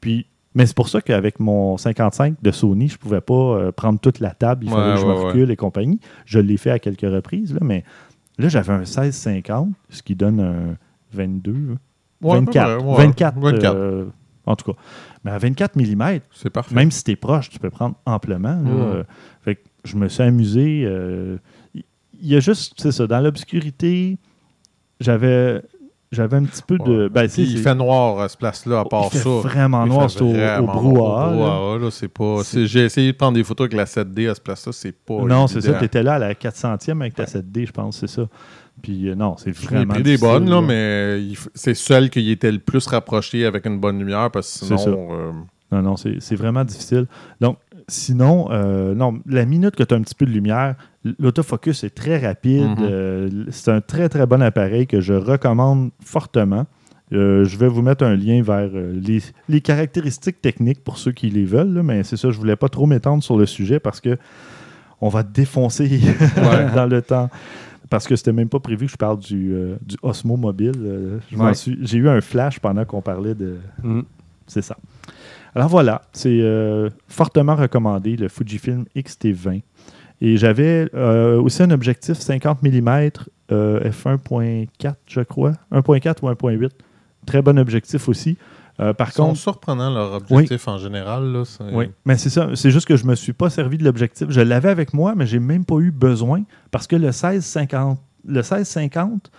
[0.00, 3.72] puis, mais c'est pour ça qu'avec mon 55 de Sony, je ne pouvais pas euh,
[3.72, 4.64] prendre toute la table.
[4.66, 5.24] Il Ouais, fallait que je ouais, me ouais.
[5.26, 6.00] recule et compagnie.
[6.26, 7.84] Je l'ai fait à quelques reprises, là, mais
[8.38, 10.76] là, j'avais un 1650, ce qui donne un
[11.12, 11.52] 22.
[11.52, 11.76] hein.
[12.22, 12.70] Ouais, 24.
[12.70, 13.06] à peu près, ouais.
[13.06, 13.38] 24.
[13.38, 13.74] 24.
[13.76, 14.04] euh,
[14.46, 14.78] en tout cas.
[15.24, 16.74] Mais à 24 mm, C'est parfait.
[16.74, 18.60] même si tu es proche, tu peux prendre amplement.
[18.62, 18.70] là.
[18.70, 19.04] Euh,
[19.42, 20.82] fait que je me suis amusé.
[20.86, 21.36] euh,
[21.74, 21.82] Il
[22.28, 24.18] y a juste, c'est ça, dans l'obscurité,
[25.00, 25.62] j'avais
[26.12, 27.08] j'avais un petit peu de.
[27.08, 29.30] Ben, il fait noir à ce place-là, à part il fait ça.
[29.30, 30.82] vraiment Il noir, fait c'est au, au vraiment noir.
[30.82, 31.26] brouhaha.
[31.26, 31.36] Au là.
[31.36, 32.44] brouhaha, là, c'est pas.
[32.44, 35.22] C'est- J'ai essayé de prendre des photos avec la 7D à ce place-là, c'est pas.
[35.22, 35.72] Non, c'est ça.
[35.78, 38.26] Tu étais là à la 400e avec ta 7D, je pense, c'est ça.
[38.82, 39.94] Puis euh, non, c'est vraiment.
[39.94, 43.46] pris des difficile, bonnes, là, mais il f- c'est celle qui était le plus rapproché
[43.46, 45.08] avec une bonne lumière parce que C'est sinon.
[45.12, 45.30] euh,
[45.70, 47.06] Non, non, c'est c'est vraiment difficile.
[47.40, 47.58] Donc,
[47.88, 50.74] sinon, euh, non, la minute que tu as un petit peu de lumière,
[51.18, 52.68] l'autofocus est très rapide.
[52.78, 53.46] Mhm.
[53.50, 56.66] c'est un très, très bon appareil que je recommande fortement.
[57.12, 61.12] Euh, je vais vous mettre un lien vers euh, les, les caractéristiques techniques pour ceux
[61.12, 63.78] qui les veulent, là, mais c'est ça, je voulais pas trop m'étendre sur le sujet
[63.80, 64.16] parce que
[65.02, 66.00] on va défoncer
[66.74, 67.28] dans le temps.
[67.92, 70.72] Parce que c'était même pas prévu que je parle du, euh, du Osmo Mobile.
[70.78, 71.52] Euh, Ouais.
[71.82, 74.00] J'ai eu un flash pendant qu'on parlait de, Mm.
[74.46, 74.76] c'est ça.
[75.54, 79.62] Alors voilà, c'est euh, fortement recommandé, le Fujifilm X-T20.
[80.22, 83.10] Et j'avais aussi un objectif 50 mm
[83.50, 85.52] euh, f1.4, je crois.
[85.72, 86.70] 1.4 ou 1.8.
[87.26, 88.36] Très bon objectif aussi.
[88.80, 91.32] Euh, par Ils sont surprenants leur objectif en général.
[91.32, 91.42] Là,
[91.72, 92.48] oui, mais c'est ça.
[92.54, 94.28] C'est juste que je me suis pas servi de l'objectif.
[94.30, 98.40] Je l'avais avec moi, mais j'ai même pas eu besoin parce que le 1650, le
[98.40, 99.30] 1650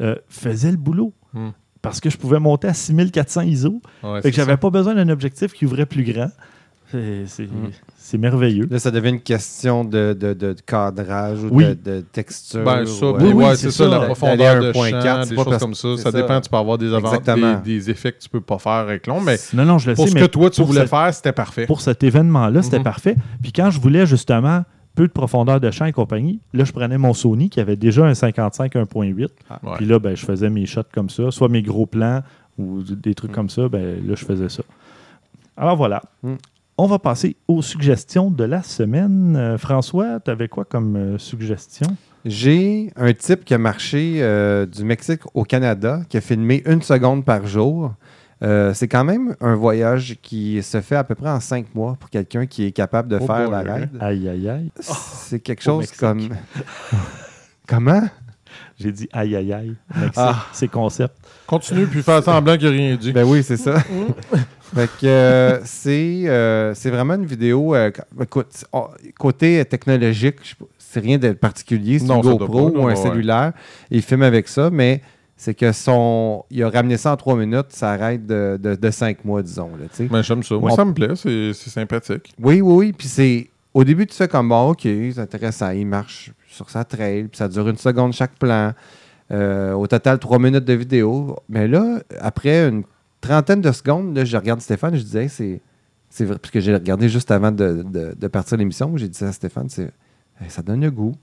[0.00, 1.12] euh, faisait le boulot.
[1.32, 1.50] Hmm.
[1.80, 3.82] Parce que je pouvais monter à 6400 ISO.
[4.02, 6.30] Ouais, Fait que j'avais pas besoin d'un objectif qui ouvrait plus grand.
[7.26, 7.70] C'est Mm.
[7.96, 8.66] c'est merveilleux.
[8.70, 11.64] Là, ça devient une question de, de- de cadrage ou Oui.
[11.64, 12.62] de, de texture.
[12.64, 13.98] Ben, ça, ou, puis Oui, oui, ouais, c'est ça, ça.
[13.98, 15.96] la profondeur de 1.4, champ, des choses parce- comme ça.
[15.96, 16.12] Ça ça.
[16.12, 17.60] dépend, tu peux avoir des, avant- Exactement.
[17.64, 19.96] des, des effets que tu peux pas faire avec long, mais Non, non, je le
[19.96, 21.66] pour sais, ce mais que toi, tu voulais faire, c'était parfait.
[21.66, 22.84] pour cet événement-là, c'était Mhm.
[22.84, 23.16] parfait.
[23.42, 24.64] Puis quand je voulais justement
[24.94, 28.04] peu de profondeur de champ et compagnie, là, je prenais mon Sony qui avait déjà
[28.04, 29.30] un 55 1.8.
[29.62, 29.70] Ouais.
[29.76, 32.20] Puis là, ben, je faisais mes shots comme ça, soit mes gros plans
[32.58, 33.34] ou des trucs Mm.
[33.34, 33.68] comme ça.
[33.70, 34.62] Ben, là, je faisais ça.
[35.56, 36.02] Alors voilà.
[36.22, 36.34] Mm.
[36.78, 39.36] On va passer aux suggestions de la semaine.
[39.36, 41.86] Euh, François, tu avais quoi comme euh, suggestion?
[42.24, 46.80] J'ai un type qui a marché euh, du Mexique au Canada, qui a filmé une
[46.82, 47.92] seconde par jour.
[48.42, 51.96] Euh, c'est quand même un voyage qui se fait à peu près en cinq mois
[52.00, 53.64] pour quelqu'un qui est capable de Oh faire boy.
[53.64, 53.90] la raid.
[54.00, 54.70] Aïe, aïe, aïe.
[54.80, 56.28] C'est quelque Au chose comme.
[57.68, 58.02] Comment?
[58.78, 59.74] J'ai dit aïe, aïe, aïe.
[59.94, 60.46] Mexique, Ah.
[60.52, 61.14] c'est concept.
[61.46, 63.12] Continue, puis faire semblant qu'il n'y a rien dit.
[63.12, 63.76] Ben oui, c'est ça.
[64.74, 67.74] Fait que euh, c'est euh, c'est vraiment une vidéo.
[67.74, 71.98] euh, écoute, oh, côté technologique, c'est rien de particulier.
[71.98, 72.96] C'est Non, une GoPro pas, ou un ouais.
[72.96, 73.52] cellulaire.
[73.90, 75.00] Il filme avec ça, mais
[75.36, 76.44] c'est que son.
[76.50, 79.70] Il a ramené ça en trois minutes, ça arrête de, de, de cinq mois, disons.
[79.80, 79.86] Là.
[80.10, 80.54] Mais j'aime ça.
[80.56, 81.14] Moi, On- ça me plaît.
[81.16, 82.32] C'est c'est sympathique.
[82.40, 82.92] Oui, oui, oui.
[82.92, 83.48] Puis c'est.
[83.74, 85.70] Au début, tu fais comme bon, OK, c'est intéressant.
[85.70, 88.72] Il marche sur sa trail, puis ça dure une seconde chaque plan.
[89.30, 91.36] Euh, au total, trois minutes de vidéo.
[91.48, 92.82] Mais là, après une
[93.22, 95.60] trentaine de secondes, là, je regarde Stéphane, je disais, c'est.
[96.14, 99.32] C'est vrai, puisque j'ai regardé juste avant de, de- de partir l'émission, j'ai dit à
[99.32, 99.84] Stéphane, c'est,
[100.42, 101.14] hey, ça donne le goût.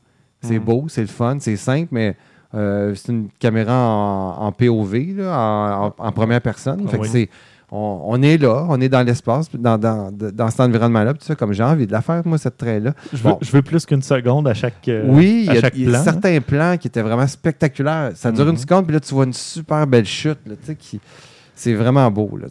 [0.41, 0.64] C'est Mm.
[0.64, 2.16] beau, c'est le fun, c'est simple, mais
[2.56, 6.86] euh, c'est une caméra en, en POV, là, en, en- en première personne.
[6.88, 7.30] Ah Fait que c'est,
[7.72, 11.14] on, on est là, on est dans l'espace, dans, dans, cet environnement-là.
[11.38, 12.95] Comme j'ai envie de la faire, moi, cette trail-là.
[13.14, 13.38] Je veux, Bon.
[13.41, 16.04] je veux plus qu'une seconde à chaque, euh, oui, il à y y a plan.
[16.04, 18.14] certains plans qui étaient vraiment spectaculaires.
[18.16, 20.39] Ça dure une seconde, puis là, tu vois une super belle chute.
[20.47, 21.00] Là, tu sais, qui,
[21.60, 22.38] c'est vraiment beau.
[22.38, 22.47] Là,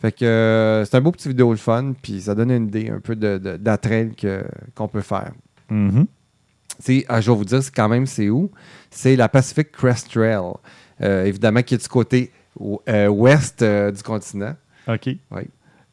[0.00, 2.90] fait que euh, c'est un beau petit vidéo le fun, puis ça donne une idée
[2.90, 4.44] un peu de, de que-
[4.74, 5.32] qu'on peut faire.
[5.70, 6.06] Mhm.
[6.78, 8.50] C'est, ah, je vais vous dire c'est quand même c'est où?
[8.90, 10.40] C'est la Pacific Crest Trail.
[11.00, 12.30] Euh, évidemment, qui est du côté
[12.88, 14.54] euh, ouest du continent.
[14.86, 15.06] OK.
[15.30, 15.42] Oui.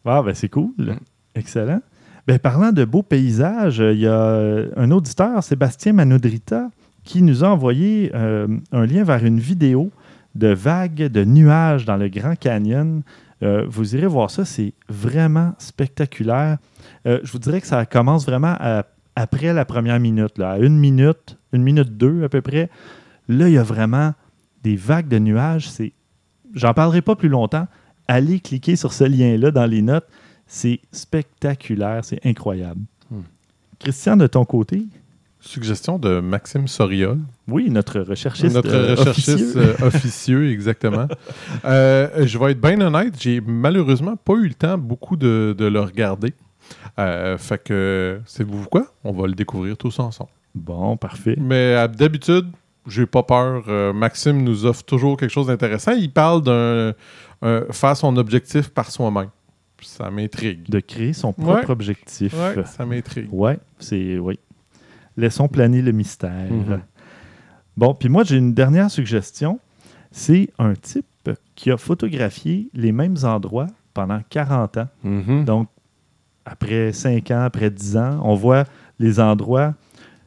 [0.05, 0.71] Ah, ben c'est cool.
[0.77, 0.97] Mm.
[1.35, 1.81] Excellent.
[2.27, 6.69] Ben, parlant de beaux paysages, il y a un auditeur, Sébastien Manodrita,
[7.03, 9.91] qui nous a envoyé un lien vers une vidéo
[10.35, 13.01] de vagues de nuages dans le Grand Canyon.
[13.41, 16.57] Euh, vous irez voir ça, c'est vraiment spectaculaire.
[17.05, 20.57] Euh, je vous dirais que ça commence vraiment à- après la première minute, là, à
[20.59, 22.69] une minute, une minute deux à peu près.
[23.27, 24.13] Là, il y a vraiment
[24.63, 25.69] des vagues de nuages.
[25.69, 25.93] C'est,
[26.53, 27.67] j'en parlerai pas plus longtemps.
[28.07, 30.07] Allez cliquer sur ce lien-là dans les notes.
[30.47, 32.81] C'est spectaculaire, c'est incroyable.
[33.11, 33.21] Hmm.
[33.79, 34.85] Christian, de ton côté,
[35.41, 37.17] Suggestion de Maxime Soriol.
[37.47, 39.57] oui, notre recherchiste, Notre euh, recherchiste officieux.
[39.81, 41.07] euh, officieux, exactement.
[41.65, 45.65] Euh, je vais être bien honnête, j'ai malheureusement pas eu le temps beaucoup de, de
[45.65, 46.33] le regarder.
[46.99, 48.85] Euh, fait que, savez-vous quoi?
[49.03, 50.29] On va le découvrir tous ensemble.
[50.55, 51.35] Bon, parfait.
[51.39, 52.47] Mais d'habitude,
[52.87, 53.93] j'ai pas peur.
[53.93, 55.91] Maxime nous offre toujours quelque chose d'intéressant.
[55.93, 56.93] Il parle d'un
[57.71, 59.29] faire son objectif par soi-même.
[59.81, 60.69] Ça m'intrigue.
[60.69, 61.71] De créer son propre Ouais.
[61.71, 62.33] objectif.
[62.33, 63.29] Ouais, ça m'intrigue.
[63.31, 64.37] Ouais, c'est oui.
[65.19, 66.49] Laissons planer le mystère.
[66.49, 66.81] Mhm.
[67.75, 69.59] Bon, puis moi j'ai une dernière suggestion.
[70.11, 71.05] C'est un type
[71.55, 74.87] qui a photographié les mêmes endroits pendant 40 ans.
[75.03, 75.45] Mhm.
[75.45, 75.67] Donc,
[76.45, 78.63] après 5 ans, après 10 ans, on voit
[78.97, 79.75] les endroits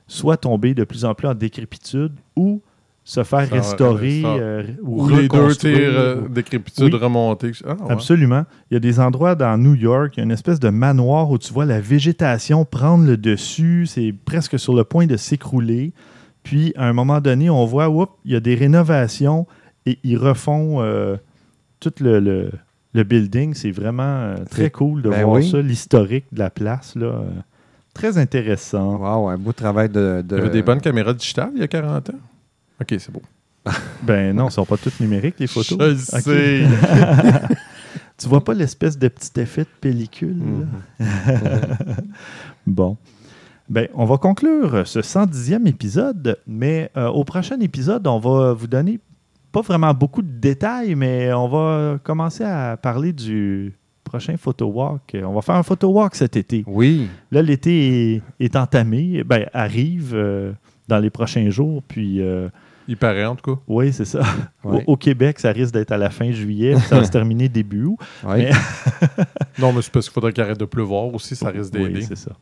[0.06, 2.60] soit tomber de plus en plus en décrépitude ou
[3.04, 4.28] se faire Ça, restaurer ça.
[4.34, 5.76] euh, ou Ou les deux reconstruire.
[5.76, 7.00] tirs euh, décrépitude Oui.
[7.00, 7.50] remontés.
[7.66, 7.90] Ah, ouais.
[7.92, 8.44] Absolument.
[8.70, 11.30] Il y a des endroits dans New York, il y a une espèce de manoir
[11.30, 15.92] où tu vois la végétation prendre le dessus, c'est presque sur le point de s'écrouler.
[16.44, 19.46] Puis, à un moment donné, on voit, oups, il y a des rénovations
[19.86, 21.16] et ils refont euh,
[21.80, 22.50] tout le, le-
[22.94, 23.54] le building.
[23.54, 25.50] C'est vraiment euh, très cool de ben voir oui.
[25.50, 26.94] ça, l'historique de la place.
[26.94, 27.22] Là,
[27.94, 28.96] très intéressant.
[28.96, 30.22] Wow, un beau travail de.
[30.24, 32.14] de- Il y avait des bonnes caméras digitales il y a 40 ans.
[32.82, 33.22] Ok, c'est beau.
[34.02, 35.78] Ben non, ils sont pas toutes numériques, les photos.
[35.78, 36.66] Je le sais.
[38.18, 40.36] Tu vois pas l'espèce de petit effet de pellicule?
[41.00, 41.06] là?
[41.06, 41.96] Mhm.
[42.66, 42.96] Bon.
[43.68, 48.66] Ben, on va conclure ce 110e épisode, mais euh, au prochain épisode, on va vous
[48.66, 49.00] donner
[49.50, 53.74] pas vraiment beaucoup de détails, mais on va commencer à parler du
[54.04, 55.16] prochain photo walk.
[55.24, 56.64] On va faire un photo walk cet été.
[56.66, 57.08] Oui.
[57.30, 60.52] Là, l'été est, est entamé, ben, arrive euh,
[60.88, 62.48] dans les prochains jours, puis euh,
[62.88, 63.60] Il paraît, en tout cas.
[63.68, 64.20] oui, c'est ça.
[64.64, 64.84] Au- Ouais.
[64.86, 67.84] Au, Québec, ça risque d'être à la fin juillet, puis ça va se terminer début
[67.84, 67.98] août.
[68.24, 68.50] Ouais.
[68.50, 68.50] Mais-
[69.58, 71.94] Non, mais c'est parce qu'il faudrait qu'il arrête de pleuvoir aussi, ça risque d'aider.
[72.00, 72.32] Oui, c'est ça.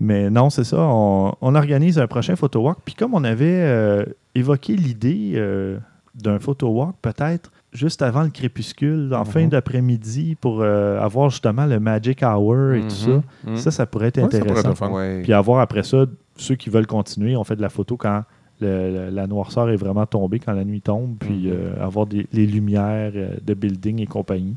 [0.00, 0.78] Mais non, c'est ça.
[0.80, 2.78] On, on organise un prochain photo walk.
[2.84, 4.04] Puis comme on avait euh,
[4.34, 5.78] évoqué l'idée euh,
[6.14, 9.48] d'un photo walk, peut-être juste avant le crépuscule, en fin Mhm.
[9.50, 13.22] d'après-midi, pour euh, avoir justement le Magic Hour et tout ça.
[13.46, 13.56] Mhm.
[13.56, 14.70] Ça, ça pourrait être Ouais, ça pourrait intéressant.
[14.70, 14.90] être fun.
[14.90, 15.22] Ouais.
[15.22, 16.06] Puis avoir après ça,
[16.36, 18.22] ceux qui veulent continuer, on fait de la photo quand
[18.60, 21.52] le- la noirceur est vraiment tombée, quand la nuit tombe, puis Mhm.
[21.52, 24.54] euh, avoir des, les lumières euh, de building et compagnie.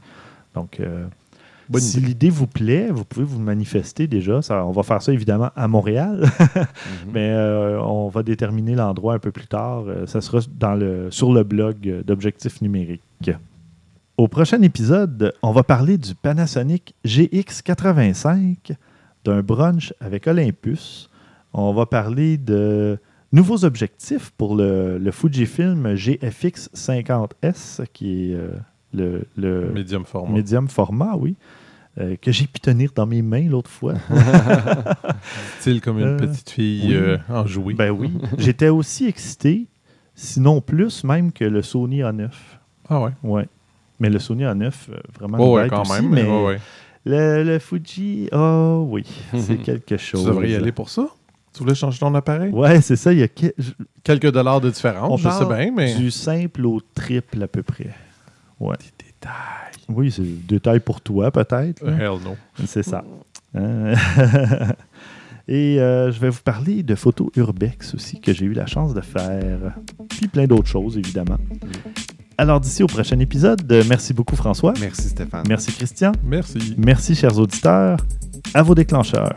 [0.55, 1.05] Donc, euh,
[1.69, 2.07] Bonne si idée.
[2.07, 4.41] l'idée vous plaît, vous pouvez vous manifester déjà.
[4.41, 6.21] Ça, on va faire ça évidemment à Montréal,
[6.55, 7.11] Mhm.
[7.13, 9.83] mais euh, on va déterminer l'endroit un peu plus tard.
[10.05, 13.01] Ça sera dans le, sur le blog d'Objectifs numériques.
[14.17, 18.75] Au prochain épisode, on va parler du Panasonic GX85,
[19.25, 21.09] d'un brunch avec Olympus.
[21.53, 22.97] On va parler de
[23.37, 28.51] nouveaux objectifs pour le, le Fujifilm GFX 50S, qui est euh,
[28.93, 30.33] le, le Medium format.
[30.35, 31.35] médium format, oui,
[31.99, 33.93] euh, que j'ai pu tenir dans mes mains l'autre fois.
[35.59, 37.17] Style comme une Euh, petite fille oui.
[37.29, 37.73] enjouée.
[37.73, 38.11] ben oui.
[38.37, 39.67] J'étais aussi excité,
[40.15, 42.29] sinon plus même que le Sony A9.
[42.89, 43.11] ah ouais?
[43.23, 43.47] Ouais.
[43.99, 45.37] Mais le Sony A9, euh, vraiment.
[45.39, 46.09] Une ouais, quand aussi, même.
[46.11, 46.59] mais ouais.
[47.05, 50.25] Le, le Fuji, oh oui, c'est quelque Tu chose.
[50.25, 51.07] devrais y aller pour ça?
[51.57, 52.51] Tu voulais changer ton appareil?
[52.51, 53.11] Ouais, c'est ça.
[53.11, 53.53] Il y a que-
[54.03, 55.95] Quelques dollars de différence, on je sais bien, mais.
[55.95, 57.89] du simple au triple à peu près.
[58.59, 58.75] Ouais.
[58.79, 59.33] Des détails.
[59.89, 61.83] Oui, c'est détail pour toi peut-être.
[61.83, 61.91] là.
[61.93, 62.35] Hell no.
[62.65, 63.03] C'est ça.
[63.55, 63.93] Hein?
[65.49, 68.93] Et euh, je vais vous parler de photos urbex aussi, que j'ai eu la chance
[68.93, 69.75] de faire.
[70.09, 71.37] Puis plein d'autres choses, évidemment.
[72.37, 74.73] Alors, d'ici au prochain épisode, merci beaucoup, François.
[74.79, 75.45] Merci Stéphane.
[75.47, 76.11] Merci, Christian.
[76.23, 76.75] Merci.
[76.77, 77.97] Merci, chers auditeurs.
[78.53, 79.33] À vos déclencheurs.